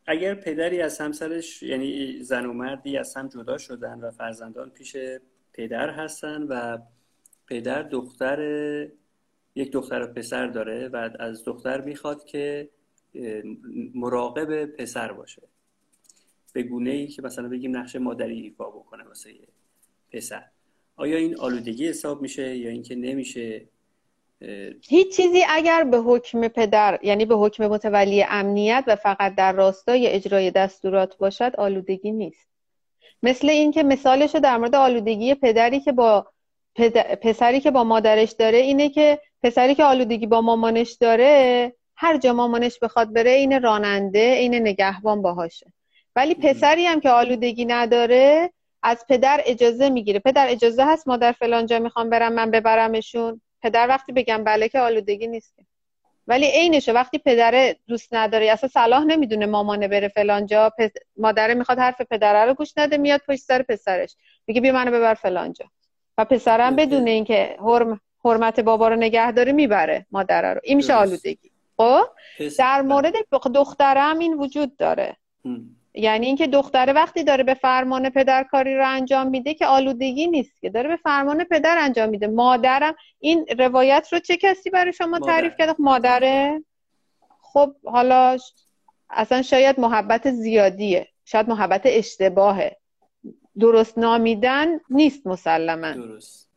[0.07, 4.97] اگر پدری از همسرش یعنی زن و مردی از هم جدا شدن و فرزندان پیش
[5.53, 6.79] پدر هستن و
[7.49, 8.41] پدر دختر
[9.55, 12.69] یک دختر و پسر داره و از دختر می‌خواد که
[13.95, 15.43] مراقب پسر باشه.
[16.53, 19.31] به گونه ای که مثلا بگیم نقش مادری ایفا بکنه واسه
[20.13, 20.45] پسر.
[20.97, 23.69] آیا این آلودگی حساب میشه یا اینکه نمیشه؟
[24.89, 30.07] هیچ چیزی اگر به حکم پدر یعنی به حکم متولی امنیت و فقط در راستای
[30.07, 32.49] اجرای دستورات باشد آلودگی نیست.
[33.23, 36.27] مثل اینکه مثالش در مورد آلودگی پدری که با
[37.23, 42.33] پسری که با مادرش داره اینه که پسری که آلودگی با مامانش داره هر جا
[42.33, 45.73] مامانش بخواد بره این راننده این نگهبان باهاشه.
[46.17, 48.51] ولی پسری هم که آلودگی نداره
[48.83, 50.19] از پدر اجازه می‌گیره.
[50.19, 53.41] پدر اجازه هست مادر فلانجا می‌خوام برم من ببرمشون.
[53.63, 55.55] پدر وقتی بگم بله که آلودگی نیست
[56.27, 60.91] ولی عینشه وقتی پدره دوست نداره اصلا صلاح نمی‌دونه مامانه بره فلانجا پس...
[61.17, 64.17] مادره می‌خواد حرف پدره رو گوش نده میاد پشت سر پسرش.
[64.47, 65.65] میگه بیا منو ببر فلانجا
[66.19, 68.01] و پسرم بدون اینکه حرم...
[68.25, 70.61] حرمت بابا رو نگه داره می‌بره مادره رو.
[70.65, 71.51] این میشه آلودگی.
[71.77, 72.03] خب؟
[72.59, 73.15] در مورد
[73.55, 75.17] دخترم این وجود داره.
[75.95, 80.61] یعنی اینکه دختره وقتی داره به فرمان پدر کاری رو انجام میده که آلودگی نیست
[80.61, 82.27] که داره به فرمان پدر انجام میده.
[82.27, 86.65] مادرم این روایت رو چه کسی برای شما تعریف کرده مادره؟
[87.41, 88.39] خب حالا
[89.11, 91.09] اصلا شاید محبت زیادیه.
[91.25, 92.77] شاید محبت اشتباهه.
[93.59, 95.93] درست نامیدن نیست مسلما.
[95.93, 96.49] درست.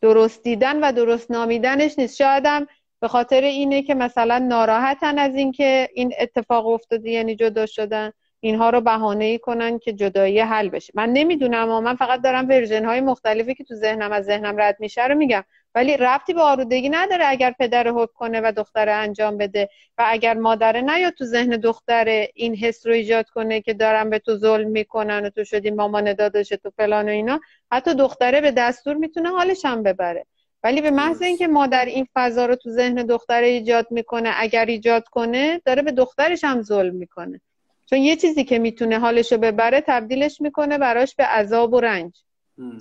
[0.00, 2.16] درست دیدن و درست نامیدنش نیست.
[2.16, 2.66] شایدم
[3.00, 8.12] به خاطر اینه که مثلا ناراحتن از اینکه این اتفاق افتاده یعنی جدا شدن.
[8.40, 10.92] اینها رو بهانه ای کنن که جدایی حل بشه.
[10.96, 14.76] من نمی‌دونم و من فقط دارم ورژن های مختلفی که تو ذهنم از ذهنم رد
[14.80, 15.44] میشه رو میگم.
[15.74, 19.68] ولی ربطی به آرودگی نداره اگر پدر حکم کنه و دختر انجام بده
[19.98, 24.18] و اگر مادره نیاد تو ذهن دختر این حس رو ایجاد کنه که دارم به
[24.18, 27.40] تو ظلم می‌کنن و تو شدی مامان داداش تو فلان و اینا
[27.72, 30.26] حتی دختره به دستور می‌تونه حالش هم ببره.
[30.62, 35.08] ولی به محض اینکه مادر این فضا رو تو ذهن دختره ایجاد می‌کنه اگر ایجاد
[35.08, 37.40] کنه داره به دخترش هم ظلم می‌کنه.
[37.86, 42.22] چون یه چیزی که می‌تونه حالشو ببره تبدیلش می‌کنه براش به عذاب و رنج.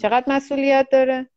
[0.02, 1.30] چقدر مسئولیت داره؟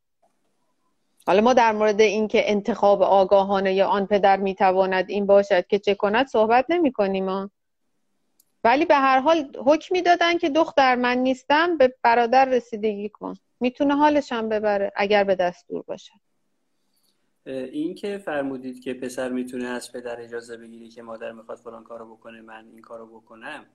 [1.27, 5.95] حالا ما در مورد اینکه انتخاب آگاهانه یا آن پدر می‌تواند این باشد که چه
[5.95, 7.51] کند صحبت نمی کنیم
[8.65, 13.35] ولی به هر حال حکمی دادن که دختر من نیستم به برادر رسیدگی کن.
[13.61, 16.28] می‌تونه حالش هم ببره اگر به دستور باشد
[17.49, 22.15] این که فرمودید که پسر می‌تونه از پدر اجازه بگیره که مادر می‌خواد فلان کارو
[22.15, 23.67] بکنه من این کارو بکنم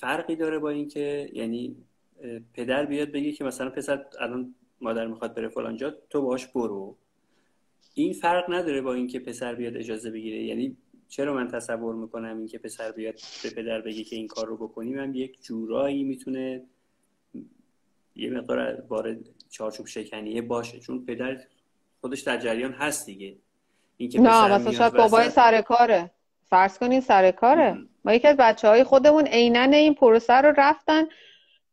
[0.00, 1.76] فرقی داره با اینکه یعنی
[2.54, 6.96] پدر بیاد بگه که مثلا پسر الان مادر می‌خواد بره فلان جا تو باش برو.
[7.94, 10.42] این فرق نداره با اینکه پسر بیاد اجازه بگیره.
[10.44, 10.76] یعنی
[11.08, 14.98] چرا من تصور می‌کنم اینکه پسر بیاد به پدر بگه که این کار رو بکنیم
[14.98, 16.62] هم یک جورایی می‌تونه
[18.16, 19.18] یه مقدار وارد
[19.50, 20.78] چارچوب شکنیه باشه.
[20.78, 21.40] چون پدر
[22.00, 23.36] خودش در جریان هست دیگه.
[23.96, 26.10] این نه مثلا شاید بابای سر کاره
[26.48, 31.04] فرض کنین سر کاره ما یکی از بچه های خودمون عینن این پروسه رو رفتن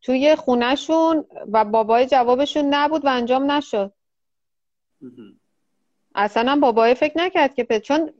[0.02, 3.92] توی خونهشون و بابای جوابشون نبود و انجام نشد.
[6.14, 8.10] اصلا بابای فکر نکرد که چون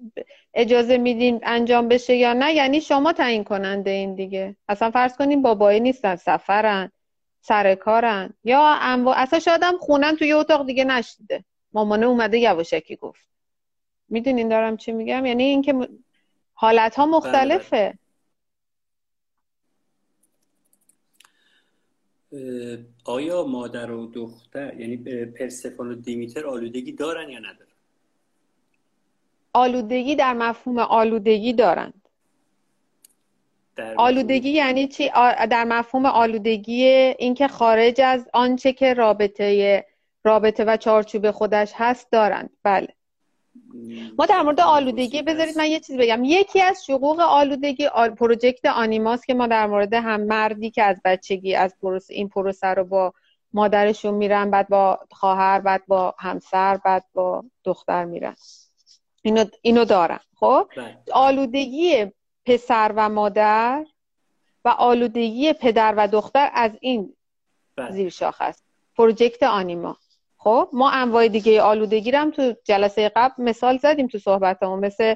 [0.55, 4.57] اجازه میدین انجام بشه یا نه یعنی شما تعیین کننده این دیگه.
[4.69, 6.93] اصلا فرض کنین بابایی نیستن سفرن
[7.41, 8.79] سر کارن یا
[9.17, 13.29] اصلا شاید هم خونن توی اتاق دیگه نشده مامانه اومده یواشکی گفت.
[14.09, 15.89] می‌دونین دارم چی میگم؟ یعنی اینکه
[16.55, 17.99] حالت ها مختلفه.
[23.05, 27.69] آیا مادر و دختر یعنی پرسفون و دیمیتر آلودگی دارن یا ندارن؟
[29.53, 32.09] آلودگی در مفهوم آلودگی دارند
[33.97, 35.09] آلودگی یعنی چی؟
[35.51, 36.85] در مفهوم آلودگی
[37.19, 39.85] اینکه خارج از آنچه که رابطه
[40.29, 42.51] رابطه و چارچوب خودش هست دارند.
[42.63, 42.89] بله.
[44.19, 46.25] ما در مورد آلودگی بذارید من یه چیز بگم.
[46.25, 48.11] یکی از شقوق آلودگی آل...
[48.11, 52.11] پروژکت آنیماس که ما در مورد هم مردی که از بچگی از پروس...
[52.11, 53.13] این پروسه رو با
[53.53, 58.37] مادرشون میرن بعد با خواهر بعد با همسر بعد با دختر میرن.
[59.23, 60.21] اینو, اینو دارن.
[60.37, 60.99] خب؟ بله.
[61.13, 62.13] آلودگی
[62.47, 63.85] پسر و مادر
[64.65, 67.17] و آلودگی پدر و دختر از این
[67.77, 67.91] بله.
[67.91, 68.65] زیر شاخه است.
[68.97, 69.97] پروژکت آنیما.
[70.39, 75.15] خب ما انواع دیگه آلودگی هم تو جلسه قبل مثال زدیم تو صحبتمون مثل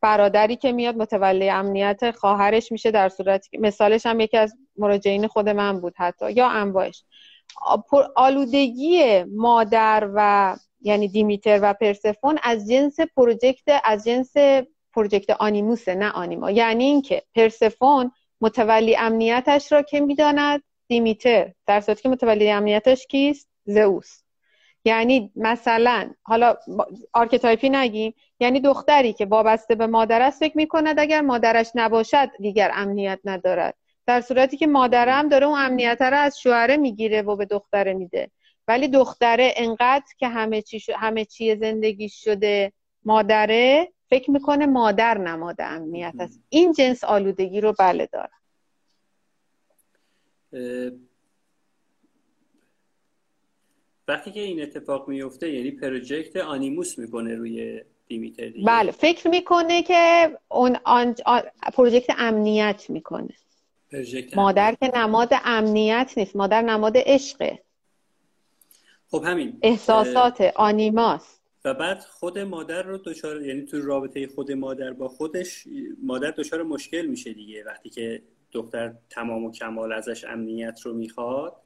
[0.00, 5.26] برادری که میاد متولی امنیت خواهرش میشه در صورتی که مثالش هم یکی از مراجعین
[5.26, 7.04] خود من بود حتی یا انواعش.
[8.16, 14.32] آلودگی مادر و یعنی دیمیتر و پرسفون از جنس پروژکت از جنس
[14.92, 16.50] project آنیموس نه آنیما.
[16.50, 23.48] یعنی اینکه پرسفون متولی امنیتش را که می‌داند دیمیتر در صورتی که متولی امنیتش کیست؟
[23.64, 24.27] زئوس.
[24.84, 26.56] یعنی مثلا حالا
[27.12, 32.28] archetype ی نگیم یعنی دختری که وابسته به مادر است فکر می‌کند اگر مادرش نباشد
[32.40, 33.74] دیگر امنیت ندارد.
[34.06, 38.30] در صورتی که مادرم داره اون امنیت رو از شوهره می‌گیره و به دختره میده.
[38.68, 42.72] ولی دختره انقدر که همه چی, همه چی زندگی شده
[43.04, 46.40] مادره فکر می‌کنه مادر نماد امنیت است.
[46.48, 48.30] این جنس آلودگی رو بله داره
[54.08, 58.66] وقتی که این اتفاق میفته یعنی پروژکت آنیموس می‌کنه روی دیمیتر دیگه.
[58.66, 61.14] بله فکر می‌کنه که اون آن...
[61.74, 63.34] پروژکت امنیت می‌کنه.
[64.36, 67.58] مادر که نماد امنیت نیست مادر نماد عشقه.
[69.10, 69.58] خب همین.
[69.62, 71.42] احساسات آنیماست.
[71.64, 75.64] و بعد خود مادر رو دچار یعنی تو رابطه خود مادر با خودش
[76.02, 77.64] مادر دچار مشکل میشه دیگه.
[77.64, 81.56] وقتی که دختر تمام و کمال ازش امنیت رو می‌خواد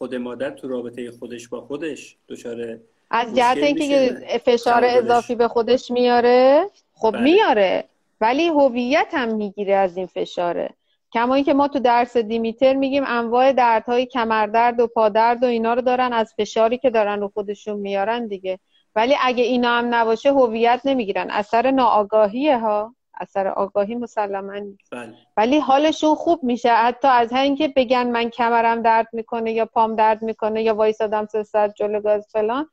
[0.00, 2.78] خود مادر تو رابطه خودش با خودش دچار
[3.10, 7.22] از جهت اینکه فشار اضافی به خودش میاره خب بله.
[7.22, 7.84] میاره.
[8.20, 10.70] ولی هویت هم می‌گیره از این فشاره.
[11.12, 15.80] کما که ما تو درس دیمیتر میگیم انواع دردهای کمردرد و پادرد و اینا رو
[15.80, 18.58] دارن از فشاری که دارن رو خودشون میارن دیگه.
[18.96, 21.30] ولی اگه اینا هم نباشه هویت نمی‌گیرن.
[21.30, 22.94] اثر ناآگاهیه ها.
[23.20, 24.60] اثر آگاهی مسلما
[24.92, 25.14] بله.
[25.36, 26.68] ولی حالشون خوب میشه.
[26.68, 31.42] حتی از اینکه بگن من کمرم درد می‌کنه یا پام درد می‌کنه یا وایسادم سه
[31.42, 32.70] ساعت جلو گاز فلان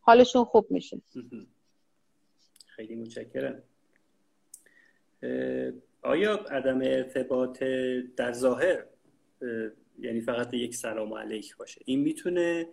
[0.00, 1.00] حالشون خوب میشه.
[2.76, 3.62] خیلی متشکرم.
[6.02, 7.62] آیا عدم ارتباط
[8.16, 8.84] در ظاهر
[9.98, 12.66] یعنی فقط یک سلام علیک باشه؟ این می‌تونه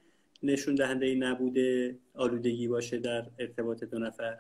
[0.44, 4.38] نشون دهنده نبوده آلودگی باشه در ارتباط دو نفر؟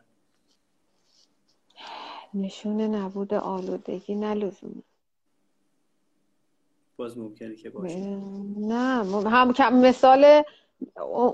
[2.34, 4.52] نشون نبود آلودگی نه
[6.98, 8.00] باز ممکنه که باشه.
[8.58, 9.04] نه
[9.60, 10.44] هم مثال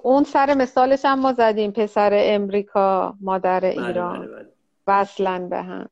[0.03, 4.19] اون سر مثالش هم ما زدیم پسر امریکا مادر بله، ایران.
[4.19, 4.49] بله بله.
[4.88, 5.89] وصلن به هم.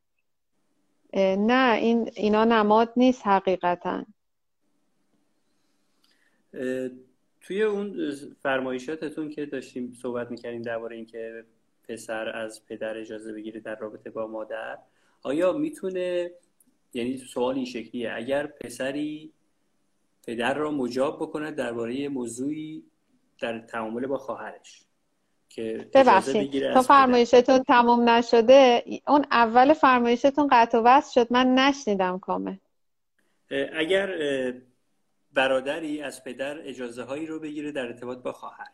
[1.37, 4.05] نه این اینا نماد نیست حقیقتا.
[7.41, 11.45] توی اون فرمایشاتتون که داشتیم صحبت می‌کردیم درباره اینکه
[11.87, 14.77] پسر از پدر اجازه بگیره در رابطه با مادر
[15.23, 16.31] آیا می‌تونه
[16.93, 19.31] یعنی سوال این شکلیه اگر پسری
[20.27, 22.83] پدر را مجاب بکنه درباره موضوعی
[23.39, 24.81] در تعامل با خواهرش
[25.49, 32.19] که ببخشید تا فرمایشتون تموم نشده اون اول فرمایشتون قطع و وصل شد من نشنیدم
[32.19, 32.55] کامل.
[33.73, 34.09] اگر
[35.33, 38.67] برادری از پدر اجازه هایی رو بگیره در ارتباط با خواهر.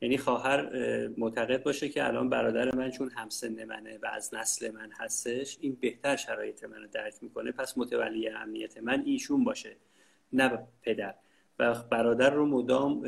[0.00, 0.68] یعنی خواهر
[1.16, 5.78] معتقد باشه که الان برادر من چون همسن منه و از نسل من هستش این
[5.80, 7.52] بهتر شرایط منو درک می‌کنه.
[7.52, 9.76] پس متولی امنیت من ایشون باشه
[10.32, 11.14] نه پدر.
[11.58, 13.02] و برادر رو مدام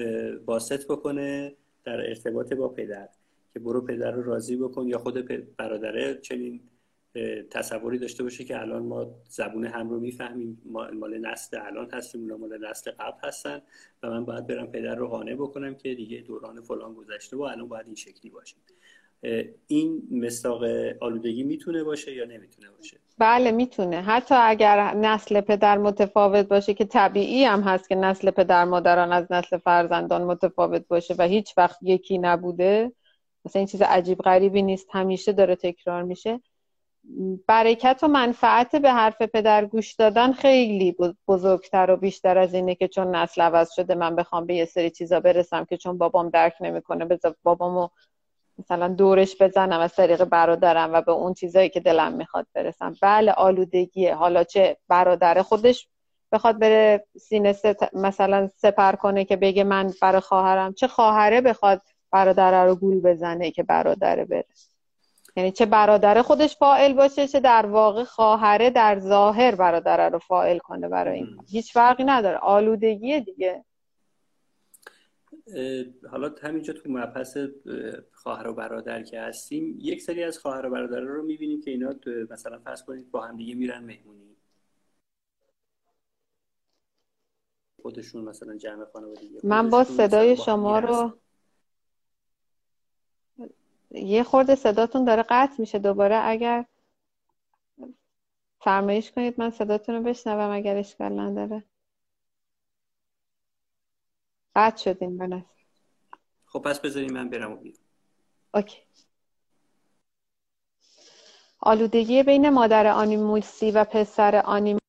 [0.45, 3.09] باست بکنه در ارتباط با پدر
[3.53, 6.61] که برو پدر رو راضی بکن یا خود برادره چنین
[7.51, 10.63] تصوری داشته باشه که الان ما زبون هم رو می‌فهمیم.
[10.93, 13.63] مال نسل الان هستیم اونا مال نسل قبل هستن
[14.03, 17.69] و من باید برم پدر رو قانع بکنم که دیگه دوران فلان گذشته و الان
[17.69, 18.57] باید این شکلی باشه
[19.67, 20.63] این مستاق
[21.01, 24.03] آلودگی می‌تونه باشه یا نمی‌تونه باشه؟ بله می‌تونه.
[24.03, 29.33] حتی اگر نسل پدر متفاوت باشه که طبیعی هم هست که نسل پدر مادران از
[29.33, 32.93] نسل فرزندان متفاوت باشه و هیچ وقت یکی نبوده
[33.45, 36.41] مثلا این چیز عجیب غریبی نیست همیشه داره تکرار میشه.
[37.47, 40.97] برکت و منفعت به حرف پدر گوش دادن خیلی
[41.29, 44.91] بزرگتر و بیشتر از اینه که چون نسل عوض شده من بخوام به یه سری
[44.91, 47.89] چیزا برسم که چون بابام درک نمی‌کنه بذار بابامو
[48.59, 52.95] مثلا دورش بزنم از طریق برادرم و به اون چیزایی که دلم می‌خواد برسم.
[53.03, 54.15] بله آلودگیه.
[54.15, 55.89] حالا چه برادر خودش
[56.33, 57.57] بخواد بره سینه
[57.93, 63.51] مثلا سپر کنه که بگه من برای خواهرم چه خواهره بخواد برادر رو گول بزنه
[63.51, 64.47] که برادره بره.
[65.37, 70.59] یعنی چه برادر خودش فائل باشه چه در واقع خواهره در ظاهر برادر رو فائل
[70.59, 71.39] کنه برای این.
[71.49, 72.37] هیچ فرقی نداره.
[72.37, 73.65] آلودگی دیگه.
[76.11, 77.37] حالا همینجا تو مبحث
[78.13, 81.95] خواهر و برادر که هستیم یک سری از خواهر و برادر رو می‌بینیم که اینا
[82.31, 84.37] مثلا فرض کنید با هم دیگه میرن مهمونی.
[87.83, 91.13] خودشون مثلا جمع خانوادگی من با صدای شما رو
[93.91, 95.79] یه خورده صداتون داره قطع میشه.
[95.79, 96.65] دوباره اگر
[98.61, 101.65] فرمایش کنید من صداتون رو بشنوم اگر اشکال نداره.
[104.57, 105.45] قطع شدیم من
[106.47, 107.79] خب پس بذاریم من برم و بیرم
[108.55, 108.79] اوکی.
[111.61, 114.81] آلودگی بین مادر آنیموسی و پسر آنیموسی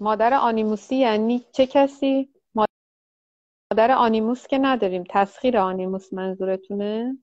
[0.00, 5.04] مادر آنیموسی یعنی چه کسی؟ مادر آنیموس که نداریم.
[5.10, 7.18] تسخیر آنیموس منظورتونه؟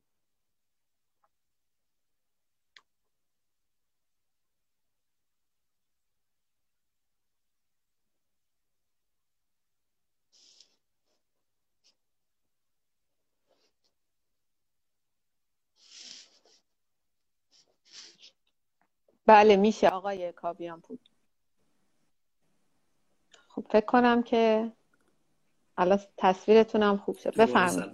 [19.31, 19.89] بله میشه.
[19.89, 20.97] آقای کابیان پور
[23.47, 24.71] خب فکر کنم که
[25.77, 27.37] الان تصویرتونم خوب شد.
[27.37, 27.93] بفرمایید.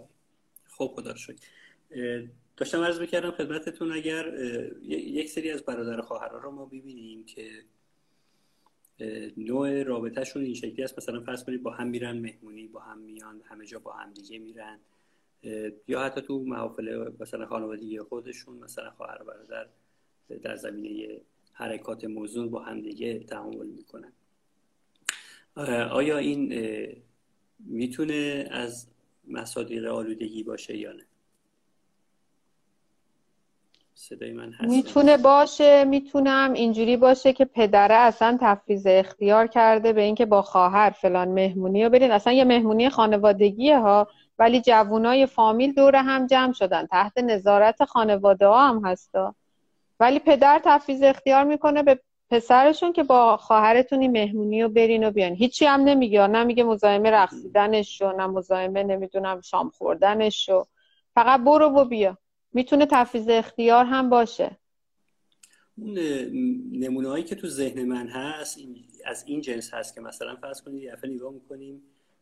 [0.69, 1.47] خب خدا شکر.
[2.58, 4.34] داشتم عرض می‌کردم خدمتتون اگر
[4.84, 7.63] یک سری از برادر خواهرها رو ما ببینیم که
[9.38, 10.97] نوع رابطهشون این شکلی است.
[10.97, 14.39] مثلا فرض کنید با هم میرن مهمونی با هم میان همه جا با هم دیگه
[14.39, 14.80] میرن.
[15.88, 19.67] یا حتی تو محافل مثلا خانوادگی خودشون مثلا خواهر برادر
[20.36, 21.22] در زمینه
[21.54, 24.12] حرکات موضوع با هم دیگه تعامل می‌کنن.
[25.92, 26.54] آیا این
[27.60, 28.88] می‌تونه از
[29.28, 31.04] مصادیق آلودگی باشه یا نه؟
[33.94, 40.02] صدای من هست می‌تونه باشه می‌تونم اینجوری باشه که پدره اصلا تفریز اختیار کرده به
[40.02, 44.08] اینکه با خواهر فلان مهمونی رو برین اصلا یه مهمونی خانوادگیه ها
[44.40, 46.86] ولی جوونای فامیل دور هم جمع شدن.
[46.86, 49.36] تحت نظارت خانواده ها هم هستا
[49.99, 55.12] ولی پدر تفریز اختیار می‌کنه به پسرشون که با خواهرتون این مهمونی رو برین و
[55.12, 55.33] بیان.
[55.33, 60.65] هیچی هم نمیگه نمیگه مزاحم رقصیدنش شو نه مزاحم نمی‌دونم شام خوردنش شو
[61.13, 62.17] فقط برو و بیا.
[62.53, 64.57] می‌تونه تفیز اختیار هم باشه.
[65.77, 65.99] اون
[66.71, 68.60] نمونه هایی که تو ذهن من هست
[69.05, 71.81] از این جنس هست که مثلا فرض کنید یه نگاه می‌کنیم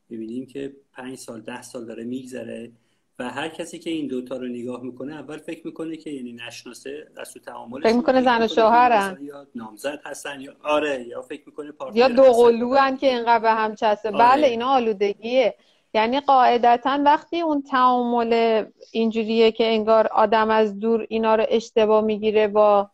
[0.09, 2.71] ببینیم که پنج سال ده سال داره میگذره.
[3.19, 7.11] و هر کسی که این دوتا رو نگاه می‌کنه اول فکر می‌کنه که یعنی نشناسه
[7.17, 9.17] از تو تعامل فکر می‌کنه زن و شوهرن.
[9.21, 13.75] یا نامزد هستن یا آره یا فکر می‌کنه یا دو قلو که اینقدر به هم
[13.75, 14.09] چسته.
[14.09, 14.17] آره.
[14.17, 15.55] بله اینا آلودگیه.
[15.93, 22.47] یعنی قاعدتا وقتی اون تعامل اینجوریه که انگار آدم از دور اینا رو اشتباه می‌گیره
[22.47, 22.89] با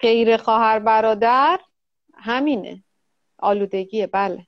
[0.00, 1.60] غیر خواهر برادر
[2.14, 2.84] همینه.
[3.38, 4.06] آلودگیه.
[4.06, 4.46] بله.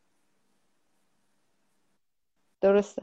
[2.60, 3.02] درسته.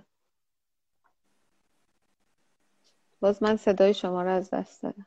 [3.22, 5.06] باز من صدای شما رو از دست دادم.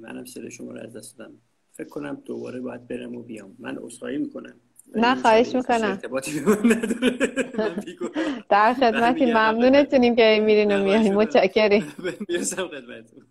[0.00, 1.34] منم صدای شما رو از دست دادم.
[1.72, 3.56] فکر کنم دوباره باید برم و بیام.
[3.58, 4.54] من اصخایی می‌کنم.
[4.94, 5.98] نه خواهش می‌کنم.
[8.50, 11.92] در خدمتی ممنونتونیم که میرین و میاییم متشکریم.
[12.28, 13.26] می‌رسم خدمتتون.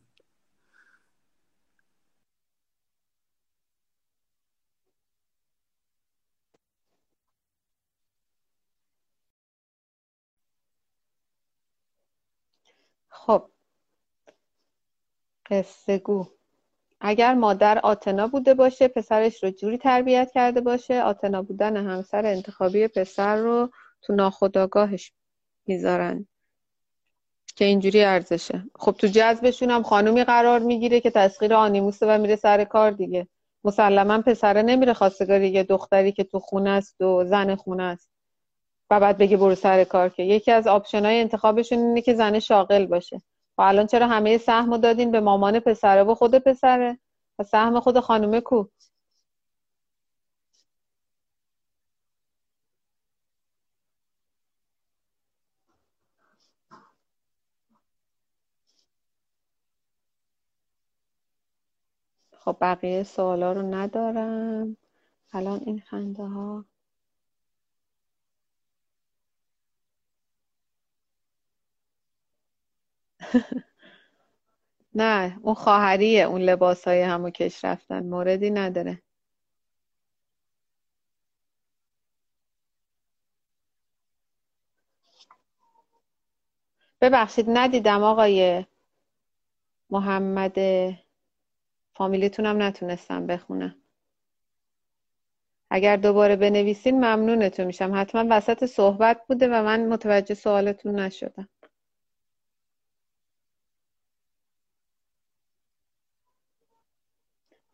[13.26, 13.46] خب.
[15.50, 16.28] قصه گو.
[17.02, 22.88] اگر مادر آتنا بوده باشه پسرش رو جوری تربیت کرده باشه آتنا بودن همسر انتخابی
[22.88, 23.70] پسر رو
[24.02, 25.12] تو ناخداگاهش
[25.68, 26.28] می‌ذارن.
[27.56, 28.64] که اینجوری ارزشه.
[28.76, 33.28] خب تو جذبشون هم خانومی قرار می‌گیره که تسخیر آنیموسه و میره سر کار دیگه.
[33.64, 38.11] مسلما پسره نمیره خواستگاری یه دختری که تو خونه است و زن خونه است.
[38.91, 40.23] و بعد بگه برو سر کار که.
[40.23, 43.21] یکی از آپشن های انتخابشون اینه که زن شاغل باشه.
[43.58, 46.99] و الان چرا همه سهم دادین به مامان پسره و خود پسره
[47.39, 48.65] و سهم خود خانومه کو؟
[62.38, 64.77] خب بقیه سوالا رو ندارم.
[65.34, 66.65] الان این خنده ها
[74.96, 78.04] نه اون خواهریه اون لباس های همو کش رفتن.
[78.04, 79.02] موردی نداره.
[87.02, 88.65] ببخشید ندیدم آقای
[89.89, 90.58] محمد
[91.94, 93.76] فامیلیتونم نتونستم بخونم.
[95.70, 97.91] اگر دوباره بنویسین ممنونتون میشم.
[97.96, 101.50] حتما وسط صحبت بوده و من متوجه سوالتون نشدم.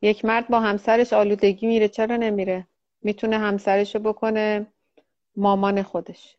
[0.08, 1.88] یک مرد با همسرش آلودگی میره.
[1.88, 2.68] چرا نمیره؟
[3.02, 4.68] می‌تونه همسرشو بکنه
[5.36, 6.38] مامان خودش.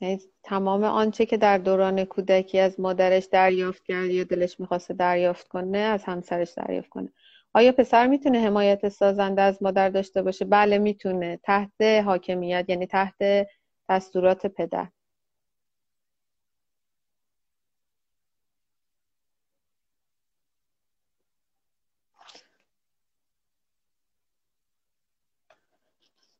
[0.00, 5.48] یعنی تمام آنچه که در دوران کودکی از مادرش دریافت کرد یا دلش می‌خواسته دریافت
[5.48, 7.12] کنه از همسرش دریافت کنه.
[7.54, 11.40] آیا پسر می‌تونه حمایت سازنده از مادر داشته باشه؟ بله می‌تونه.
[11.42, 13.46] تحت حاکمیت یعنی تحت
[13.88, 14.86] دستورات پدر.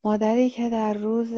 [0.06, 1.34] مادری که در روز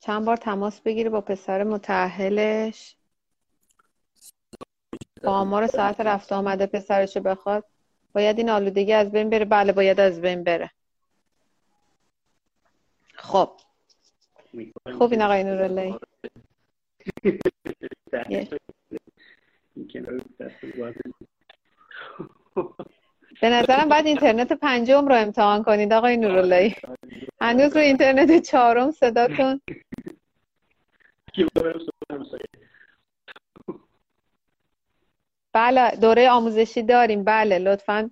[0.00, 2.96] چند بار تماس بگیره با پسر متعهلش
[5.22, 7.64] با آمار ساعت رفت آمده پسرش بخواد.
[8.12, 9.44] باید این آلودگی از بین بره.
[9.44, 10.70] بله باید از بین بره.
[13.14, 13.50] خب.
[14.98, 15.98] خوب این آقای نوراللهی.
[23.44, 26.74] به نظرم باید اینترنت پنجم رو امتحان کنید آقای نوراللهی.
[27.40, 29.60] هنوز رو اینترنت چهارم صداتون.
[35.52, 37.24] بله دوره آموزشی داریم.
[37.24, 38.10] بله لطفا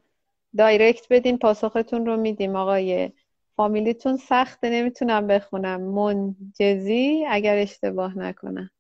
[0.57, 2.57] دایرکت بدین پاسختون رو میدیم.
[2.57, 3.13] آقای
[3.57, 5.81] فامیلیتون سخته نمی‌تونم بخونم.
[5.81, 8.71] منجزی اگر اشتباه نکنم.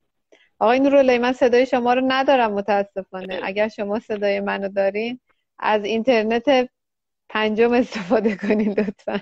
[0.58, 3.40] آقای نوراللهی من صدای شما رو ندارم متاسفانه.
[3.42, 5.20] اگر شما صدای منو دارین
[5.62, 6.68] از اینترنت
[7.28, 9.20] پنجم استفاده کنین لطفا.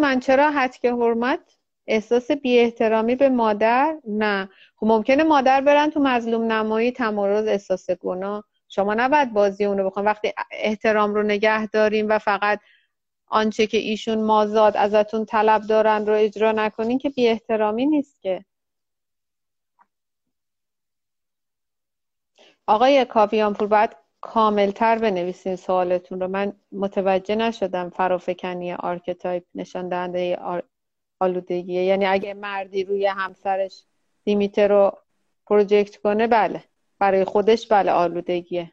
[0.00, 1.40] من چرا که حرمت؟
[1.86, 4.48] احساس بی احترامی به مادر؟ نه.
[4.76, 8.44] خب ممکنه مادر برن تو مظلوم نمایی تمارز احساس گناه.
[8.68, 12.60] شما نباید بازی اونو بخون وقتی احترام رو نگه داریم و فقط
[13.30, 18.44] آنچه که ایشون مازاد ازتون طلب دارن رو اجرا نکنین که بی احترامی نیست که.
[22.68, 26.28] آقای کاویانپور باید کاملتر بنویسین سوالتون رو.
[26.28, 30.38] من متوجه نشدم فرافکنی archetype نشان دهنده
[31.20, 33.84] آلودگیه یعنی اگه مردی روی همسرش
[34.24, 34.98] دیمیتر رو
[35.46, 36.64] project کنه بله.
[37.00, 38.72] برای خودش بله آلودگیه.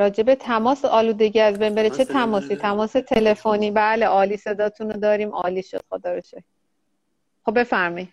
[0.00, 1.90] راجب تماس آلودگی از بین بره.
[1.90, 3.70] چه تماسی؟ تماس تلفنی.
[3.70, 5.30] بله عالی صداتون رو داریم.
[5.30, 5.80] عالی شد.
[5.90, 6.44] خدا رو شد
[7.44, 8.12] خب بفرمی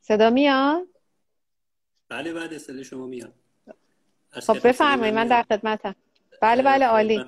[0.00, 0.86] صدا میاد؟
[2.08, 3.32] بله بله صدا شما میاد.
[4.30, 5.14] خب بفرمایید.
[5.14, 5.94] من در خدمتم.
[6.42, 7.24] بله بله عالی.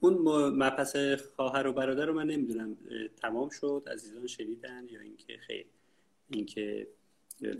[0.00, 0.14] اون
[0.48, 0.96] مبحث
[1.36, 2.76] خواهر و برادر رو من نمی‌دونم
[3.22, 5.66] تمام شد عزیزان شنیدن یا اینکه خیر؟
[6.30, 6.86] اینکه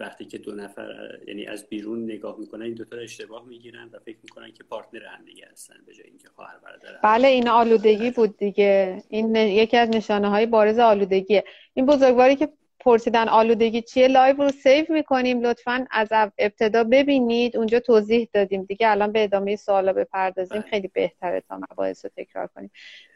[0.01, 4.19] وقتی که دو نفر یعنی از بیرون نگاه می‌کنن این دوتا اشتباه می‌گیرن و فکر
[4.23, 8.37] می‌کنن که partner هم دیگه هستن به جای اینکه خواهر برادر بله این آلودگی بود
[8.37, 9.03] دیگه.
[9.09, 11.45] این یکی از نشانه های بارز آلودگیه.
[11.75, 12.49] این بزرگواری که
[12.81, 16.09] پرسیدن آلودگی چیه؟ live رو save می‌کنیم لطفا از
[16.39, 17.57] ابتدا ببینید.
[17.57, 18.91] اونجا توضیح دادیم دیگه.
[18.91, 20.61] الان به ادامه سوالا بپردازیم.
[20.61, 20.71] بله.
[20.71, 22.71] خیلی بهتره تا مباحث رو تکرار کنیم.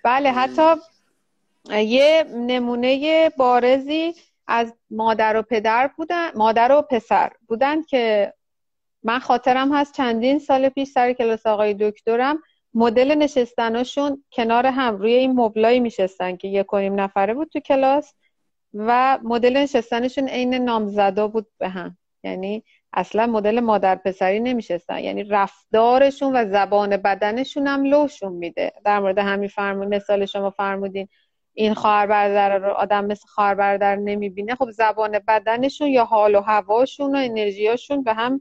[0.05, 0.75] بله حتی
[1.71, 4.15] یه نمونه بارزی
[4.47, 8.33] از مادر و پدر بودن مادر و پسر بودن که
[9.03, 12.43] من خاطرم هست چندین سال پیش سر کلاس آقای دکترم
[12.75, 14.97] مدل نشستناشون کنار هم.
[14.97, 18.15] روی این مبلایی میشستن که یک نفره بود تو کلاس.
[18.75, 21.97] و مدل نشستنشون عین نامزدا بود به هم.
[22.25, 24.99] یعنی اصلا مدل مادر پسری نمیشستن.
[24.99, 28.73] یعنی رفتارشون و زبان بدنشون هم لوشون میده.
[28.85, 31.09] در مورد همین فرمود مثال شما فرمودین.
[31.55, 34.55] این خواهر برادر رو آدم مثل خواهر برادر نمی‌بینه.
[34.55, 38.41] خب زبان بدنشون یا حال و هواشون و انرژیاشون به هم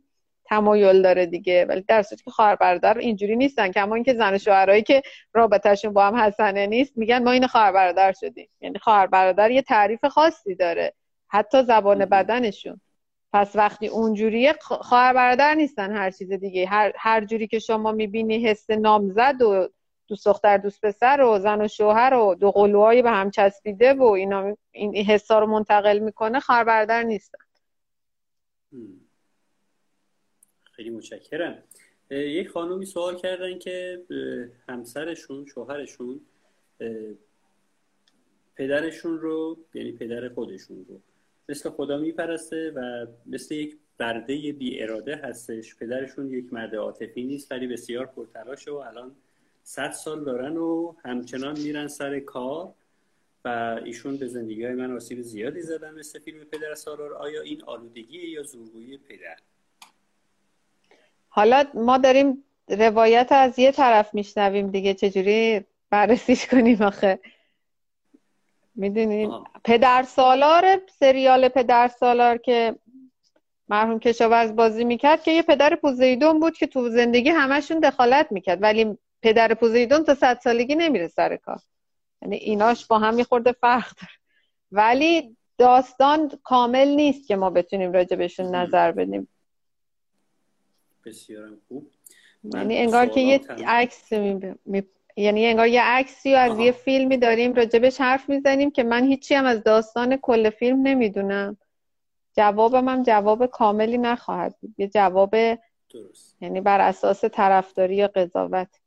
[0.52, 1.66] تمایل داره دیگه.
[1.70, 3.72] ولی در صورتی که خواهر برادر اینجوری نیستن.
[3.72, 5.02] کما اینکه زن شوهرایی که
[5.34, 8.50] رابطهشون با هم حسنه نیست میگن ما این خواهر برادر شدیم.
[8.62, 10.94] یعنی خواهر برادر یه تعریف خاصی داره.
[11.28, 12.82] حتی زبان بدنشون.
[13.34, 16.68] پس وقتی اونجوریه خواهر برادر نیستن هر چیز دیگه.
[16.68, 19.70] هر, هر جوری که شما می‌بینی حس نامزد و
[20.08, 24.04] دوست دختر دوست پسر و زن و شوهر و دو قلوهایی به هم چسبیده و
[24.04, 27.40] اینا این حسا رو منتقل می‌کنه خواهر برادر نیستن
[30.82, 31.64] خیلی متشکرم.
[32.12, 34.02] یک خانومی سوال کردن که
[34.70, 36.22] همسرشون شوهرشون
[38.56, 41.00] پدرشون رو یعنی پدر خودشون رو
[41.50, 45.76] مثل خدا میپرسته و مثل یک برده بی اراده هستش.
[45.76, 49.16] پدرشون یک مرد عاطفی نیست ولی بسیار پرتلاشه و الان
[49.64, 52.74] صد سال دارن و همچنان میرن سر کار
[53.46, 57.14] و ایشون به زندگی های من آسیب زیادی زدن مثل فیلم پدر سالار.
[57.14, 59.38] آیا این آلودگی یا زورگویی پدر؟
[61.34, 67.20] حالا ما داریم روایت از یه طرف میشنویم دیگه چجوری بررسیش کنیم آخه؟
[68.76, 69.32] می‌دونین
[69.64, 72.76] پدر سالار سریال پدر سالار که
[73.70, 78.62] مرحوم کشاورز بازی می‌کرد که یه پدر پوزیدون بود که تو زندگی همشون دخالت می‌کرد
[78.64, 81.60] ولی پدر پوزیدون تا صد سالگی نمیره سر کار.
[82.22, 84.14] یعنی ایناش با هم میخورده فرق داره.
[84.72, 89.28] ولی داستان کامل نیست که ما بتونیم راجع بهشون نظر بدیم.
[91.06, 91.92] بسیار خوب.
[92.44, 94.14] یعنی انگار که یه عکس
[94.66, 94.84] می...
[95.18, 99.36] یعنی انگار یه عکسی و از یه فیلمی داریم راجبش حرف می‌زنیم که من هیچی
[99.36, 101.58] هم از داستان کل فیلم نمی‌دونم.
[102.38, 104.76] جوابم هم جواب کاملی نخواهد بود.
[104.78, 105.36] یه جواب
[105.94, 106.38] درست.
[106.42, 108.80] یعنی بر اساس طرفداری یا قضاوت.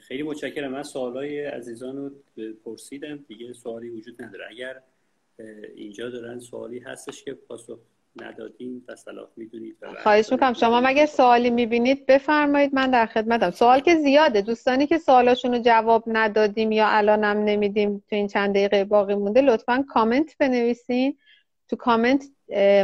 [0.00, 0.72] خیلی متشکرم.
[0.72, 2.10] من سوالای عزیزان رو
[2.64, 3.16] پرسیدم.
[3.16, 4.44] دیگه سوالی وجود نداره.
[4.50, 4.82] اگر
[5.74, 7.78] اینجا دارن سوالی هستش که پاسخ
[8.22, 10.52] ندادیم و صلاح می‌دونید خواهش می‌کنم.
[10.52, 12.74] شما مگه سوالی می‌بینید بفرمایید.
[12.74, 13.50] من در خدمتم.
[13.50, 14.40] سوال که زیاده.
[14.40, 19.40] دوستانی که سوالاشون رو جواب ندادیم یا الانم نمیدیم تو این چند دقیقه باقی مونده
[19.40, 21.18] لطفا کامنت بنویسین.
[21.68, 22.24] تو کامنت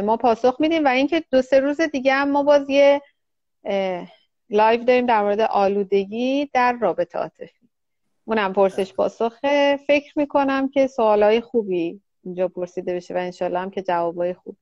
[0.03, 3.01] ما پاسخ میدیم و اینکه دو سه روز دیگه هم ما باز یه
[4.49, 7.69] live داریم در مورد آلودگی در رابطه عاطفی.
[8.25, 9.79] اونم پرسش پاسخه.
[9.87, 14.57] فکر می‌کنم که سوالای خوبی اینجا پرسیده بشه و انشالله هم که جوابای خوبی.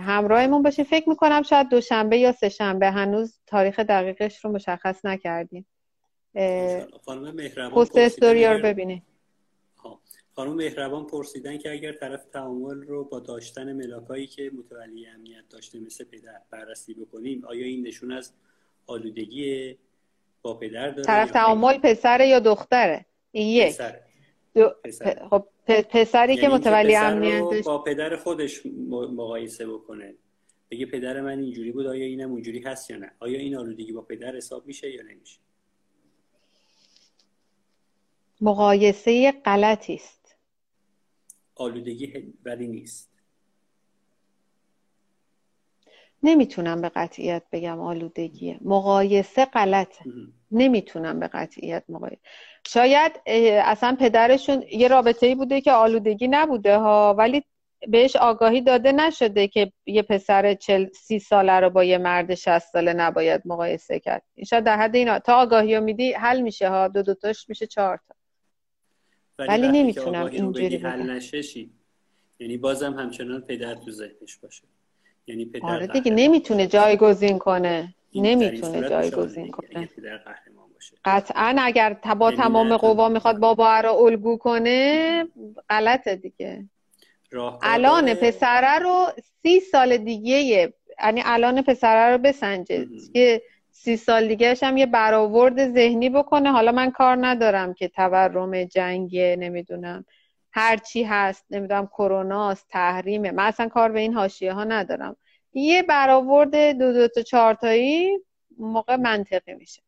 [0.00, 5.66] همراهمون باشین فکر می‌کنم شاید دوشنبه یا سه شنبه هنوز تاریخ دقیقش رو مشخص نکردیم.
[7.06, 9.02] خانم مهربان post story رو ببینید
[10.36, 15.80] خانم مهربان پرسیدن که اگر طرف تعامل رو با داشتن ملاکایی که متولی امنیت داشته
[15.80, 18.32] مثل پدر بررسی بکنیم آیا این نشون از
[18.86, 19.78] آلودگی
[20.42, 23.76] با پدر داره طرف تعامل پسره یا دختره؟ این یک.
[24.54, 24.74] دو...
[25.30, 30.14] خب پسری که یعنی متولی امنیت با پدر خودش مقایسه بکنه.
[30.70, 34.02] بگه پدر من اینجوری بود آیا اینم اونجوری هست یا نه؟ آیا این آلودگی با
[34.02, 35.40] پدر حساب میشه یا نمیشه؟
[38.40, 40.36] مقایسه غلطی است.
[41.54, 43.10] آلودگی ولی نیست.
[46.22, 48.58] نمی‌تونم به قطعیت بگم آلودگیه.
[48.60, 50.04] مقایسه غلطه.
[50.54, 52.18] نمی‌تونم به قطعیت مقایسه
[52.66, 53.12] شاید
[53.64, 57.44] اصلا پدرشون یه رابطه ای بوده که آلودگی نبوده ها ولی
[57.88, 62.72] بهش آگاهی داده نشده که یه پسر چل سی ساله رو با یه مرد شست
[62.72, 64.22] ساله نباید مقایسه کرد.
[64.46, 65.18] شاید در حد اینا.
[65.18, 66.88] تا آگاهی رو میدی حل میشه ها.
[66.88, 68.14] دو دوتاش میشه چهار تا.
[69.38, 71.66] ولی, نمی‌تونم اینجوری حل نشه
[72.38, 74.62] یعنی بازم همچنان پدر تو ذهنش باشه.
[75.26, 77.94] یعنی پدر آره دیگه نمی‌تونه جایگزین کنه.
[78.14, 79.88] نمی‌تونه جایگزین کنه.
[81.04, 85.26] قطعا اگر با تمام قوا می‌خواد بابا رو الگو کنه
[85.70, 86.64] غلطه دیگه.
[87.62, 89.06] الان پسره رو
[89.42, 92.86] سی سال دیگه یعنی الان پسره رو بسنجه.
[93.12, 96.52] که سی سال دیگه هم یه برآورد ذهنی بکنه.
[96.52, 100.04] حالا من کار ندارم که تورم جنگه نمی‌دونم
[100.52, 105.16] هر چی هست نمی‌دونم کروناست تحریمه من اصلا کار به این حاشیه ها ندارم.
[105.54, 108.18] یه برآورد دو دو تا چهار تایی
[108.58, 109.82] موقع منطقی میشه.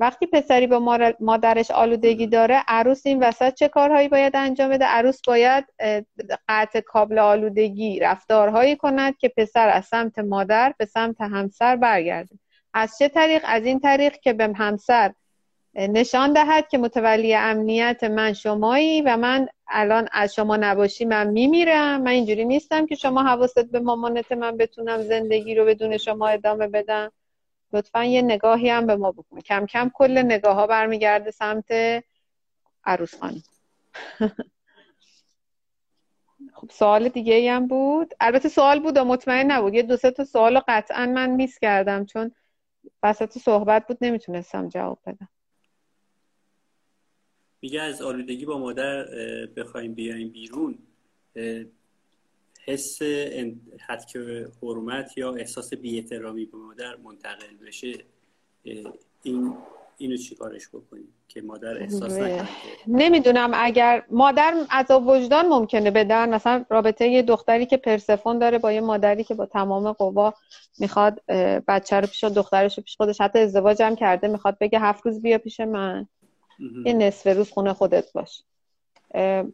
[0.00, 5.20] وقتی پسری با مادرش آلودگی داره عروس این وسط چه کارهایی باید انجام بده؟ عروس
[5.26, 5.64] باید
[6.48, 12.38] قطع کابل آلودگی رفتارهایی کند که پسر از سمت مادر به سمت همسر برگرده.
[12.74, 15.12] از چه طریق؟ از این طریق که به همسر
[15.74, 22.02] نشان دهد که متولی امنیت من شمایی و من الان از شما نباشی من میمیرم.
[22.02, 26.66] من اینجوری نیستم که شما حواست به مامانت من بتونم زندگی رو بدون شما ادامه
[26.68, 27.12] بدم.
[27.72, 29.40] لطفا یه نگاهی هم به ما بکن.
[29.40, 31.66] کم کم کل نگاه ها برمیگرده سمت
[32.84, 33.42] عروس خانم.
[36.54, 38.14] خب سوال دیگه ای هم بود.
[38.20, 39.74] البته سوال بود و مطمئن نبود.
[39.74, 42.32] یه دو سه تا سوال قطعا من میس کردم چون
[43.02, 45.28] وسط صحبت بود نمی‌تونستم جواب بدم.
[47.64, 49.04] میگه از آلودگی با مادر
[49.46, 50.78] بخوایم بیایم بیرون
[52.64, 53.02] حس
[53.80, 57.92] حد که حرمت یا احساس بی‌احترامی به مادر منتقل بشه
[59.22, 59.54] این
[59.98, 62.48] اینو چیکارش بکنیم که مادر احساس نکنه؟
[62.86, 68.72] نمی‌دونم اگر مادر از وجدان ممکنه بدن مثلا رابطه یه دختری که پرسفون داره با
[68.72, 70.34] یه مادری که با تمام قوا
[70.78, 71.20] می‌خواد
[71.68, 75.22] بچه رو پیش دخترش رو پیش خودش حتی ازدواج هم کرده می‌خواد بگه هفت روز
[75.22, 76.08] بیا پیش من.
[76.84, 78.42] یه نصف روز خونه خودت باش.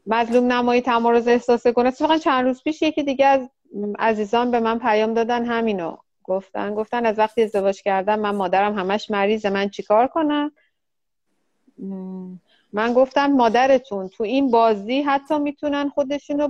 [0.07, 1.89] مظلوم نمایی تمارز احساس کنه.
[1.89, 3.49] اتفاقا چند روز پیش یکی دیگه از
[3.99, 6.75] عزیزان به من پیام دادن همینو گفتن.
[6.75, 9.51] گفتن از وقتی ازدواج کردم من مادرم همش مریضه.
[9.51, 10.53] من چیکار کنم؟
[12.73, 16.49] من گفتم مادرتون تو این بازی حتی می‌تونن خودشونو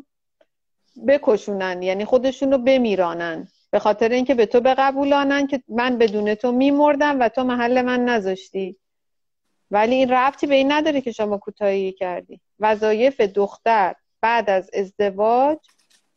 [1.08, 1.82] بکشونن.
[1.82, 3.48] یعنی خودشونو بمیرانن.
[3.70, 8.04] به خاطر اینکه به تو بقبولانن که من بدون تو میمردم و تو محل من
[8.04, 8.76] نذاشتی.
[9.70, 12.40] ولی این ربطی به این نداره که شما کوتاهی کردی.
[12.60, 15.58] وظایف دختر بعد از ازدواج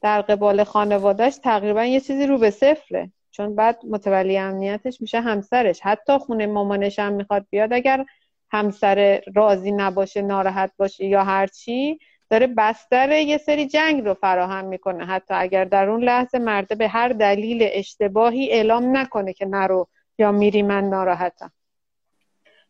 [0.01, 3.11] در قبال خانوادهش تقریبا یه چیزی رو به صفره.
[3.31, 5.79] چون بعد متولی امنیتش میشه همسرش.
[5.81, 7.73] حتی خونه مامانش هم می‌خواد بیاد.
[7.73, 8.05] اگر
[8.51, 11.99] همسر راضی نباشه ناراحت باشه یا هرچی
[12.29, 15.05] داره بستر یه سری جنگ رو فراهم می‌کنه.
[15.05, 19.87] حتی اگر در اون لحظه مرده به هر دلیل اشتباهی اعلام نکنه که نرو
[20.17, 21.51] یا میری من ناراحتم.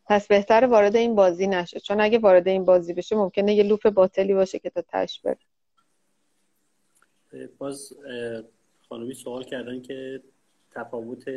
[0.05, 1.79] پس بهتر وارد این بازی نشه.
[1.79, 5.37] چون اگه وارد این بازی بشه ممکنه یه لوپ باطلی باشه که تا تش بره.
[7.57, 7.93] باز
[8.89, 10.21] خانمی سوال کردن که
[10.71, 11.27] تفاوت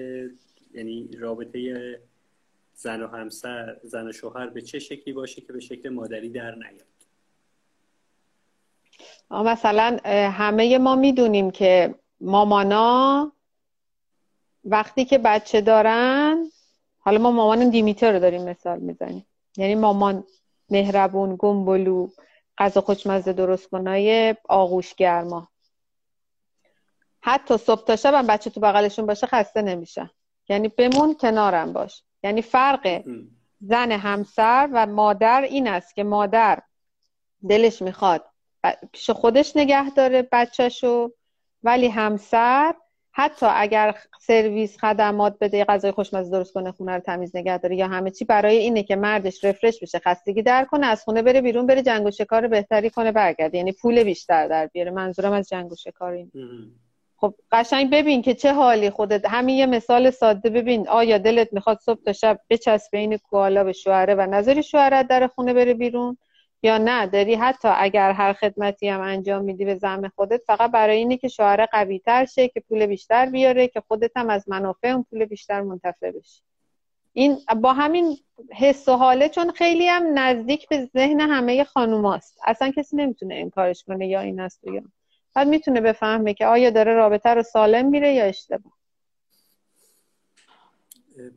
[0.74, 2.00] یعنی رابطه
[2.74, 6.54] زن و همسر زن و شوهر به چه شکلی باشه که به شکل مادری در
[6.54, 6.86] نیاد؟
[9.30, 9.98] مثلا
[10.30, 13.32] همه ما می‌دونیم که مامانا
[14.64, 16.50] وقتی که بچه دارن
[17.06, 19.26] حالا ما مامان دیمیتر رو داریم مثال می‌زنیم.
[19.56, 20.24] یعنی مامان
[20.70, 22.08] مهربون گمبلو
[22.58, 25.48] غذا خوشمزه درست کنای آغوش گرما.
[27.20, 30.10] حتی صبح تا شب بچه تو بغلشون باشه خسته نمیشه.
[30.48, 32.02] یعنی بمون کنارم باش.
[32.22, 33.02] یعنی فرق
[33.60, 36.62] زن همسر و مادر این است که مادر
[37.48, 38.24] دلش می‌خواد.
[38.92, 41.12] پیش خودش نگه داره بچهشو.
[41.62, 42.74] ولی همسر
[43.18, 47.88] حتی اگر سرویس خدمات بده غذای خوشمزه درست کنه خونه رو تمیز نگه داره یا
[47.88, 51.66] همه چی برای اینه که مردش رفرش بشه خستگی در کنه از خونه بره بیرون
[51.66, 53.58] بره جنگ و شکار بهتری کنه برگرده.
[53.58, 54.90] یعنی پول بیشتر در بیاره.
[54.90, 56.30] منظورم از جنگ و شکار این
[57.16, 59.26] خب قشنگ ببین که چه حالی خودت.
[59.26, 60.88] همین یه مثال ساده ببین.
[60.88, 65.26] آیا دلت می‌خواد صبح تا شب بچسبه این کوالا به شوهره و نظری شوهرت در
[65.26, 66.18] خونه بره بیرون؟
[66.66, 70.96] یا نه داری حتی اگر هر خدمتی هم انجام میدی به زم خودت فقط برای
[70.96, 74.88] اینه که شوهر قوی تر شه که پول بیشتر بیاره که خودت هم از منافع
[74.88, 76.42] اون پول بیشتر منتفع بشی.
[77.12, 78.16] این با همین
[78.52, 83.50] حس و حاله چون خیلی هم نزدیک به ذهن همه خانوماست اصلا کسی نمی‌تونه این
[83.50, 84.82] کارش کنه یا این است یا
[85.34, 88.72] بعد می‌تونه بفهمه که آیا داره رابطه رو سالم میره یا اشتباه.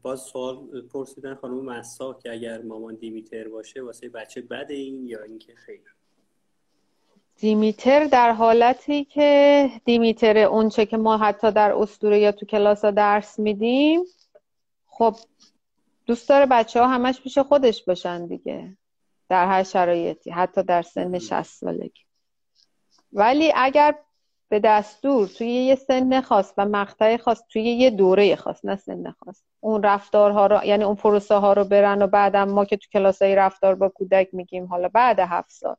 [0.02, 5.24] باز سوال پرسیدن خانم مسا که اگر مامان دیمیتر باشه واسه بچه بد این یا
[5.24, 5.82] اینکه خیر؟
[7.36, 12.92] دیمیتر در حالتی که دیمیتر اونچه که ما حتی در اسطوره یا تو کلاس ها
[12.92, 14.02] درس میدیم
[14.86, 15.16] خب
[16.06, 18.78] دوست داره بچه ها همش پیش خودش باشن دیگه
[19.30, 22.02] در هر شرایطی حتی در سن 60 سالگی.
[23.14, 23.96] ولی اگر
[24.50, 29.12] به دستور توی یه سن خاص و مقطع خاص توی یه دوره خاص نه سن
[29.12, 29.44] خاص.
[29.60, 33.22] اون رفتارها رو یعنی اون پروسه ها رو برن و بعدم ما که تو کلاس
[33.22, 35.76] های رفتار با کودک میگیم حالا بعد هفت سال.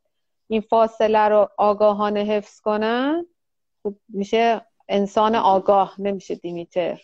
[0.48, 3.26] این فاصله رو آگاهانه حفظ کنن
[3.82, 7.00] خب میشه انسان آگاه نمیشه دیمیتر.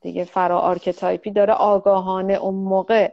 [0.00, 3.12] دیگه فرا archetypeی داره آگاهانه اون موقع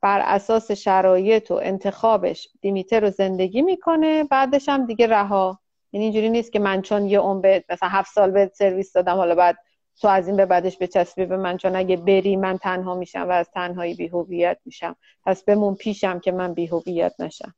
[0.00, 5.60] بر اساس شرایط و انتخابش دیمیتر رو زندگی می‌کنه بعدش هم دیگه رها.
[5.92, 9.16] یعنی اینجوری نیست که من چون یه اون به مثلا هفت سال به سرویس دادم
[9.16, 9.58] حالا بعد
[10.00, 13.30] تو از این به بعدش بچسبی به من چون اگه بری من تنها میشم و
[13.30, 14.96] از تنهایی بیهویت میشم.
[15.24, 17.54] پس بمون پیشم که من بیهویت نشم.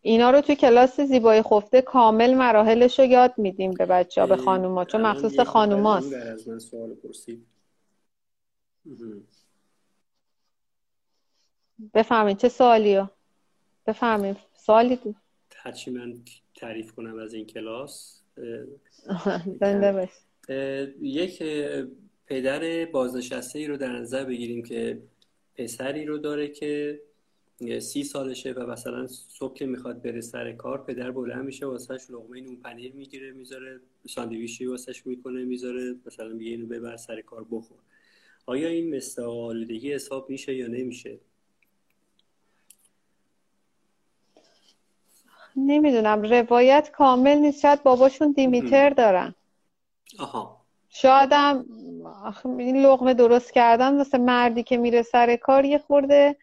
[0.00, 4.36] اینا رو تو کلاس زیبای خفته کامل مراحلش رو یاد میدیم به بچه ها به
[4.36, 6.14] خانوما چون مخصوص خانوماست.
[11.94, 12.48] بفهمید چه
[13.86, 14.36] بفهمید
[14.66, 15.14] سوالی تو
[15.56, 16.14] هرچی من
[16.54, 18.20] تعریف کنم از این کلاس
[19.60, 20.08] زنده
[21.00, 21.42] یک
[22.26, 25.02] پدر بازنشسته ای رو در نظر بگیریم که
[25.54, 27.00] پسری رو داره که
[27.80, 32.40] سی سالشه و مثلا صبح که می‌خواد بره سر کار پدر بلند میشه واسهش لقمه
[32.40, 37.78] نون پنیر می‌گیره می‌ذاره ساندویچی واسهش می‌کنه می‌ذاره مثلا میگه اینو ببر سر کار بخور.
[38.46, 41.18] آیا این آلودگی حساب میشه یا نمیشه؟
[45.56, 47.60] نمی‌دونم روایت کامل نیست.
[47.60, 49.34] شاید باباشون دیمیتر دارن.
[50.18, 50.60] آها.
[50.88, 51.64] شایدم
[52.58, 56.36] این لغمه درست کردن مثل مردی که میره سر کار یه خورده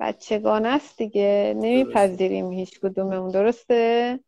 [0.00, 1.54] بچگانه است دیگه.
[1.56, 3.30] نمیپذیریم هیچ کدوممون.
[3.30, 4.20] درسته؟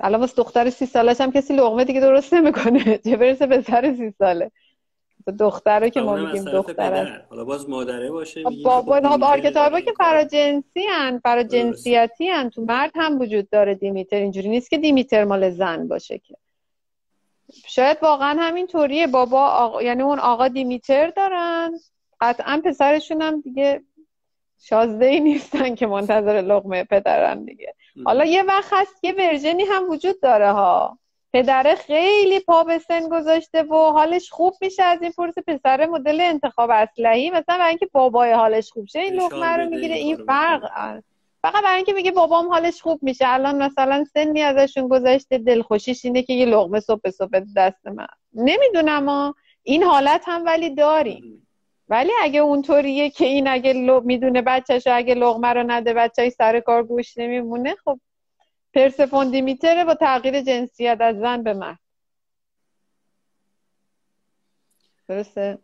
[0.00, 2.98] الان واسه دختر سی سالش هم کسی لغمه دیگه درست نمی‌کنه.
[3.04, 4.50] چه برسه به سر سی ساله؟
[5.38, 7.30] دختره که ما میگیم دختر است.
[7.30, 12.50] حالا باز مادره باشه بابا خب archetypeا که فرا جنسی هن فرا جنسیتی هن.
[12.50, 14.16] تو مرد هم وجود داره دیمیتر.
[14.16, 16.36] اینجوری نیست که دیمیتر مال زن باشه که.
[17.66, 19.82] شاید واقعا همین طوریه بابا آقا...
[19.82, 21.78] یعنی اون آقا دیمیتر دارن.
[22.20, 23.82] قطعا پسرشون هم دیگه
[24.62, 27.74] شازده ای نیستن که منتظر لقمه پدرن دیگه.
[28.04, 30.98] حالا یه وقت هست یه versionی هم وجود داره ها.
[31.32, 36.20] پدره خیلی پا به سن گذاشته و حالش خوب میشه از این پرس پسر مدل
[36.20, 41.00] انتخاب اصلحی مثلا برای اینکه بابای حالش خوب شه این لقمه رو می‌گیره این فرق
[41.42, 43.24] فقط برای اینکه میگه بابام حالش خوب میشه.
[43.28, 48.06] الان مثلا سنی ازشون گذشته دلخوشیش اینه که یه لقمه صبح صبح دست من.
[48.34, 51.46] نمی‌دونم این حالت هم ولی داریم
[51.88, 56.82] ولی اگه اونطوریه که این اگه می‌دونه بچهش اگه لغمه رو نده بچهش سر کار
[56.82, 58.00] گوش نمیمونه خب
[58.74, 61.78] پرسفون دیمیتره با تغییر جنسیت از زن به مرد.
[65.08, 65.58] درسته؟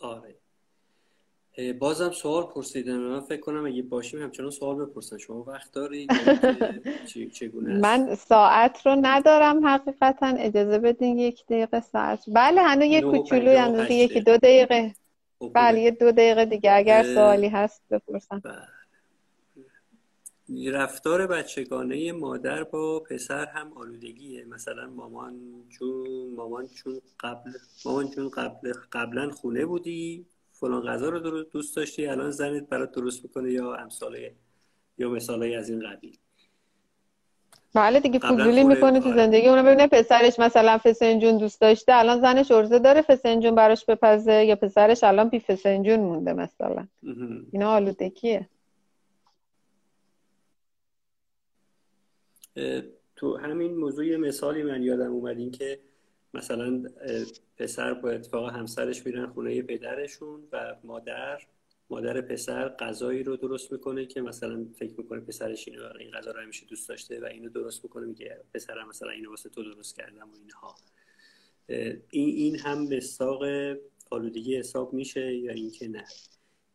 [0.00, 0.34] آره.
[1.78, 2.96] بازم سوال پرسیدم.
[2.96, 5.18] من فکر کنم اگه باشیم همچنان سوال بپرسن.
[5.18, 6.10] شما وقت دارید؟
[7.34, 10.26] چگونه من ساعت رو ندارم حقیقتا.
[10.26, 12.24] اجازه بدین یک دقیقه ساعت.
[12.28, 14.94] بله هنو یک کوچولو اندازه یکی دو دقیقه.
[15.54, 16.72] بله یه دو دقیقه دیگه.
[16.72, 18.75] اگر سوالی هست بپرسن بله.
[20.72, 24.44] رفتار بچگانه مادر با پسر هم آلودگیه.
[24.44, 25.34] مثلا مامان
[25.68, 27.50] چون مامان چون قبل
[27.84, 33.24] مامان چون قبل قبلا خونه بودی فلان غذا رو دوست داشتی الان زنت برات درست
[33.24, 34.16] می‌کنه یا امثال
[34.98, 36.18] یا مثالای از این قبیل.
[37.74, 39.16] بله دیگه فضولی می‌کنه تو آره.
[39.16, 39.48] زندگی.
[39.48, 44.56] اونو ببینه پسرش مثلا فسنجون دوست داشته الان زنش ارزه داره فسنجون براش بپزه یا
[44.56, 46.86] پسرش الان بی فسنجون مونده مثلا.
[47.52, 48.48] اینا آلودگیه.
[53.16, 55.78] تو همین موضوع مثالی من یادم اومد این که
[56.34, 56.82] مثلا
[57.56, 61.42] پسر با اتفاق همسرش میرن خونه پدرشون و مادر
[61.90, 66.40] مادر پسر غذایی رو درست می‌کنه که مثلا فکر می‌کنه پسرش اینو این غذا رو
[66.40, 70.30] همیشه دوست داشته و اینو درست می‌کنه میگه پسرم مثلا اینو واسه تو درست کردم
[70.30, 70.74] و اینها.
[72.10, 73.42] این این هم به ساق
[74.10, 76.04] آلودگی حساب میشه یا اینکه نه؟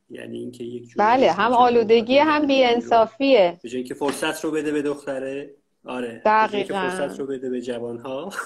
[0.10, 3.60] یعنی اینکه یک بله هم آلودگی هم بیانصافیه.
[3.64, 5.56] به اینکه فرصت رو بده به دختره
[5.86, 6.90] آره دقیقا.
[6.90, 8.30] فرصت رو بده به جوانها.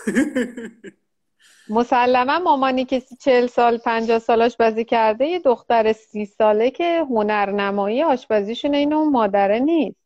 [1.69, 8.03] مسلما مامانی که چل سال پنجاه سال آشپزی کرده یه دختر سی ساله که هنرنمایی
[8.03, 9.97] آشپزیشون این اون مادره نیست.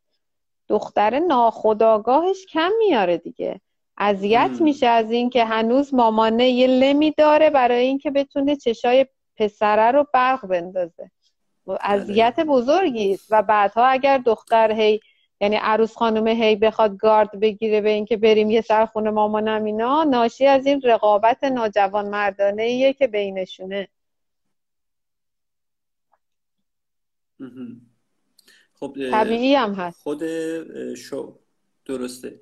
[0.68, 3.62] دختر ناخداگاهش کم میاره دیگه.
[3.98, 9.06] اذیت میشه از اینکه هنوز مامانه یه لمی داره برای اینکه بتونه چشای
[9.38, 11.12] پسره رو برق بندازه.
[11.82, 12.46] اذیت بله.
[12.46, 13.28] بزرگی است.
[13.30, 15.00] و بعدها اگر دختر هی
[15.42, 20.04] یعنی عروس خانم هی بخواد گارد بگیره به اینکه بریم یه سر خونه مامانم اینا
[20.04, 23.88] ناشی از این رقابت ناجوان مردانه ایه که بینشونه.
[28.74, 30.02] خب طبیعی هم هست.
[30.04, 30.24] خود
[30.96, 31.40] شو
[31.86, 32.40] درسته.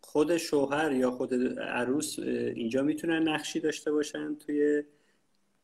[0.00, 4.82] خود شوهر یا خود عروس اینجا می‌تونن نقشی داشته باشن توی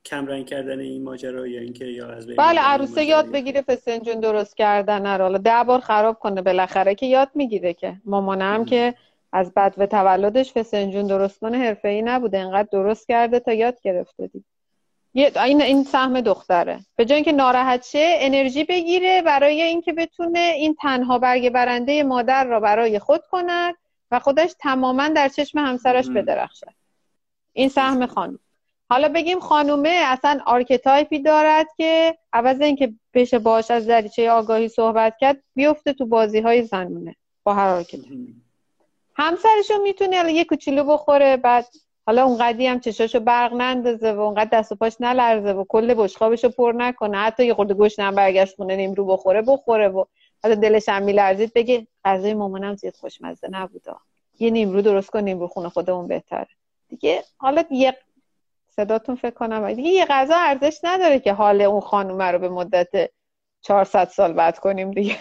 [0.07, 5.21] کمرنگ کردن این ماجرا یا اینکه یا از بله عروسه یاد بگیره فسنجون درست کردن
[5.21, 7.97] حالا ده بار خراب کنه بالاخره که یاد می‌گیره که.
[8.05, 8.95] مامانم که
[9.33, 12.39] از بد و تولدش فسنجون درست کنه ای نبوده.
[12.39, 14.45] انقدر درست کرده تا یاد گرفته دید
[15.15, 16.81] این این سهم دختره.
[16.97, 22.45] به جای اینکه ناراحت شه انرژی بگیره برای اینکه بتونه این تنها برگ برنده مادر
[22.45, 23.75] را برای خود کند
[24.11, 26.67] و خودش تماما در چشم همسرش بدرخشه
[27.53, 28.39] این سهم خانم.
[28.89, 35.17] حالا بگیم خانومه اصلا archetypeی دارد که عوض اینکه بشه باش از دریچه آگاهی صحبت
[35.21, 38.07] کرد بیفته تو بازی های زنونه با هر archetype
[39.17, 41.67] همسرشو می‌تونه یه کوچولو بخوره بعد
[42.07, 46.49] حالا اونقدی هم چشاشو برق نندازه و اونقدر دست و پاش نلرزه و کل بشقابشو
[46.49, 47.19] پر نکنه.
[47.19, 50.05] حتی یه خورده گوش نم برگشت خونه نیمرو بخوره بخوره و
[50.43, 51.53] حالا دلش هم میلرزید.
[51.55, 53.93] بگه غذای مامانم زیاد خوشمزه نبوده
[54.39, 56.49] یه نیمرو درست کن نیمرو خونه خودمون بهتره.
[56.89, 57.97] دیگه حالا یه
[58.77, 59.73] صداتون فکر کنم.
[59.75, 63.11] دیگه یه غذا ارزش نداره که حال اون خانومه رو به مدت
[63.61, 65.17] 400 سال بعد کنیم دیگه.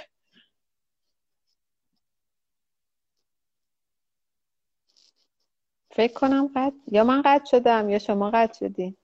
[5.95, 8.97] فکر کنم قد یا من قد شدم یا شما قد شدین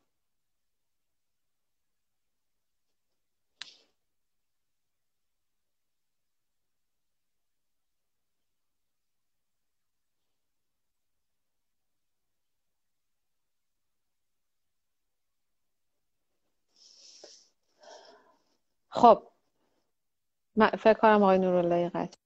[18.91, 19.27] خب
[20.79, 22.17] فکر کنم آقای نورالله قطع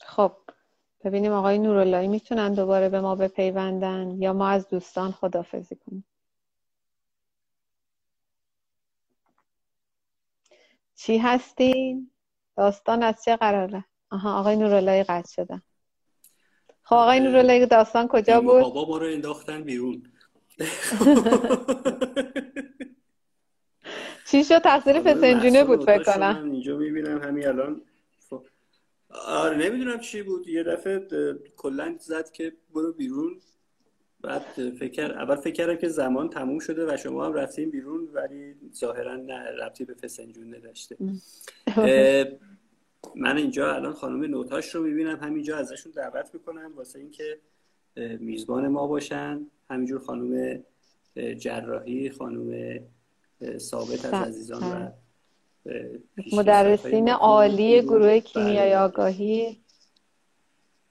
[0.00, 0.36] خب
[1.04, 6.04] ببینیم آقای نوراللهی می‌تونن دوباره به ما بپیوندن یا ما از دوستان خدافزی کنیم
[10.96, 12.10] چی هستین؟
[12.56, 13.84] داستان از چه قراره؟
[14.14, 15.62] آها آقای نوراللهی قطع شدن
[16.82, 20.02] خب آقای نوراللهی داستان کجا بود؟ بابا ما رو انداختن بیرون.
[24.30, 26.50] چی شد؟ تقصیر فسنجونه بود فکر کنم.
[26.52, 27.82] اینجا می‌بینم همین الان.
[29.26, 30.48] آره نمی‌دونم چی بود.
[30.48, 31.08] یه دفعه
[31.56, 33.40] کلا زد که برو بیرون.
[34.20, 34.42] بعد
[34.78, 39.16] فکر اول فکر کردم که زمان تموم شده و شما هم رفتین بیرون ولی ظاهرا
[39.16, 40.96] نه ربطی به فسنجون نداشته.
[43.16, 47.38] من اینجا الان خانم نوتاش رو می‌بینم همینجا ازشون دعوت می‌کنم واسه اینکه
[47.96, 49.46] میزبان ما باشن.
[49.70, 50.62] همینجور خانم
[51.38, 52.78] جراحی خانم
[53.58, 54.90] ثابت از عزیزان و
[56.32, 58.78] مدرسین عالی گروه کیمیای بله.
[58.78, 59.60] آگاهی.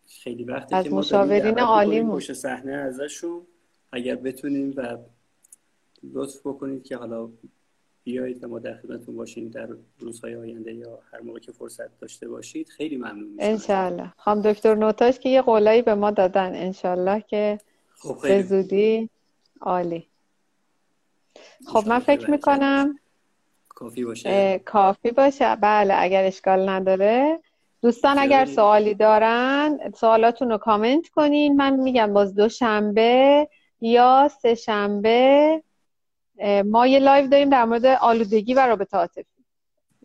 [0.08, 3.42] خیلی وقتی از که مشاورین عالی پشت صحنه ازشون.
[3.92, 4.98] اگر بتونیم و
[6.14, 7.30] لطف بکنید که حالا
[8.04, 9.68] بیایید و ما در خدمتتون باشیم در
[9.99, 12.70] روزهای آینده یا هر موقع که فرصت داشته باشید.
[12.70, 13.36] خیلی ممنون میشم.
[13.39, 16.56] انشالله خانم دکتر نوتاش که یه قولایی به ما دادن.
[16.56, 17.60] انشالله که
[17.95, 19.10] خب به زودی
[19.62, 20.08] عالی.
[21.68, 22.99] خب من فکر که می‌کنم
[23.70, 24.62] کافی باشه.
[24.66, 25.56] کافی باشه.
[25.56, 27.39] بله اگر اشکال نداره.
[27.82, 28.45] دوستان اگر.
[28.45, 31.56] سوالی دارن سوالاتون رو کامنت کنین.
[31.56, 33.47] من میگم باز دوشنبه
[33.82, 35.64] یا سه شنبه
[36.66, 39.26] ما یه live داریم در مورد آلودگی و رابطه عاطفی.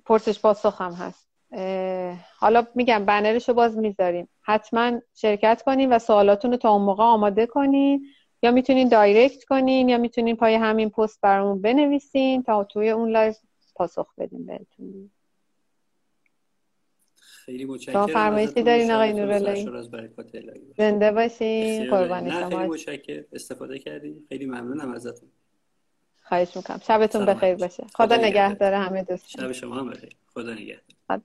[0.05, 1.29] پرسش پاسخ هم هست.
[2.39, 4.29] حالا میگم bannerش رو باز می‌ذاریم.
[4.41, 8.07] حتما شرکت کنین و سوالاتون رو تا اون موقع آماده کنین.
[8.43, 13.35] یا می‌تونین direct کنین یا می‌تونین پای همین پست برامون بنویسین تا توی اون live
[13.75, 15.11] پاسخ بدیم بهتون.
[17.17, 18.63] خیلی متشکرم فرمایشی.
[18.63, 19.65] دارین آقای باشه.
[20.79, 21.91] زنده باشین.
[21.91, 25.29] قربان نه خیلی شما متشکر استفاده کردی خیلی ممنونم ازتون.
[26.29, 26.81] خواهش می‌کنم.
[26.87, 27.55] شبتون بخیر.
[27.55, 27.83] باشه.
[27.95, 28.55] خدا خدا نگه نگهدار.
[28.55, 29.47] داره همه دوستان.
[29.47, 30.17] شب شما هم بخیر.
[30.35, 31.21] خدا نگهدار.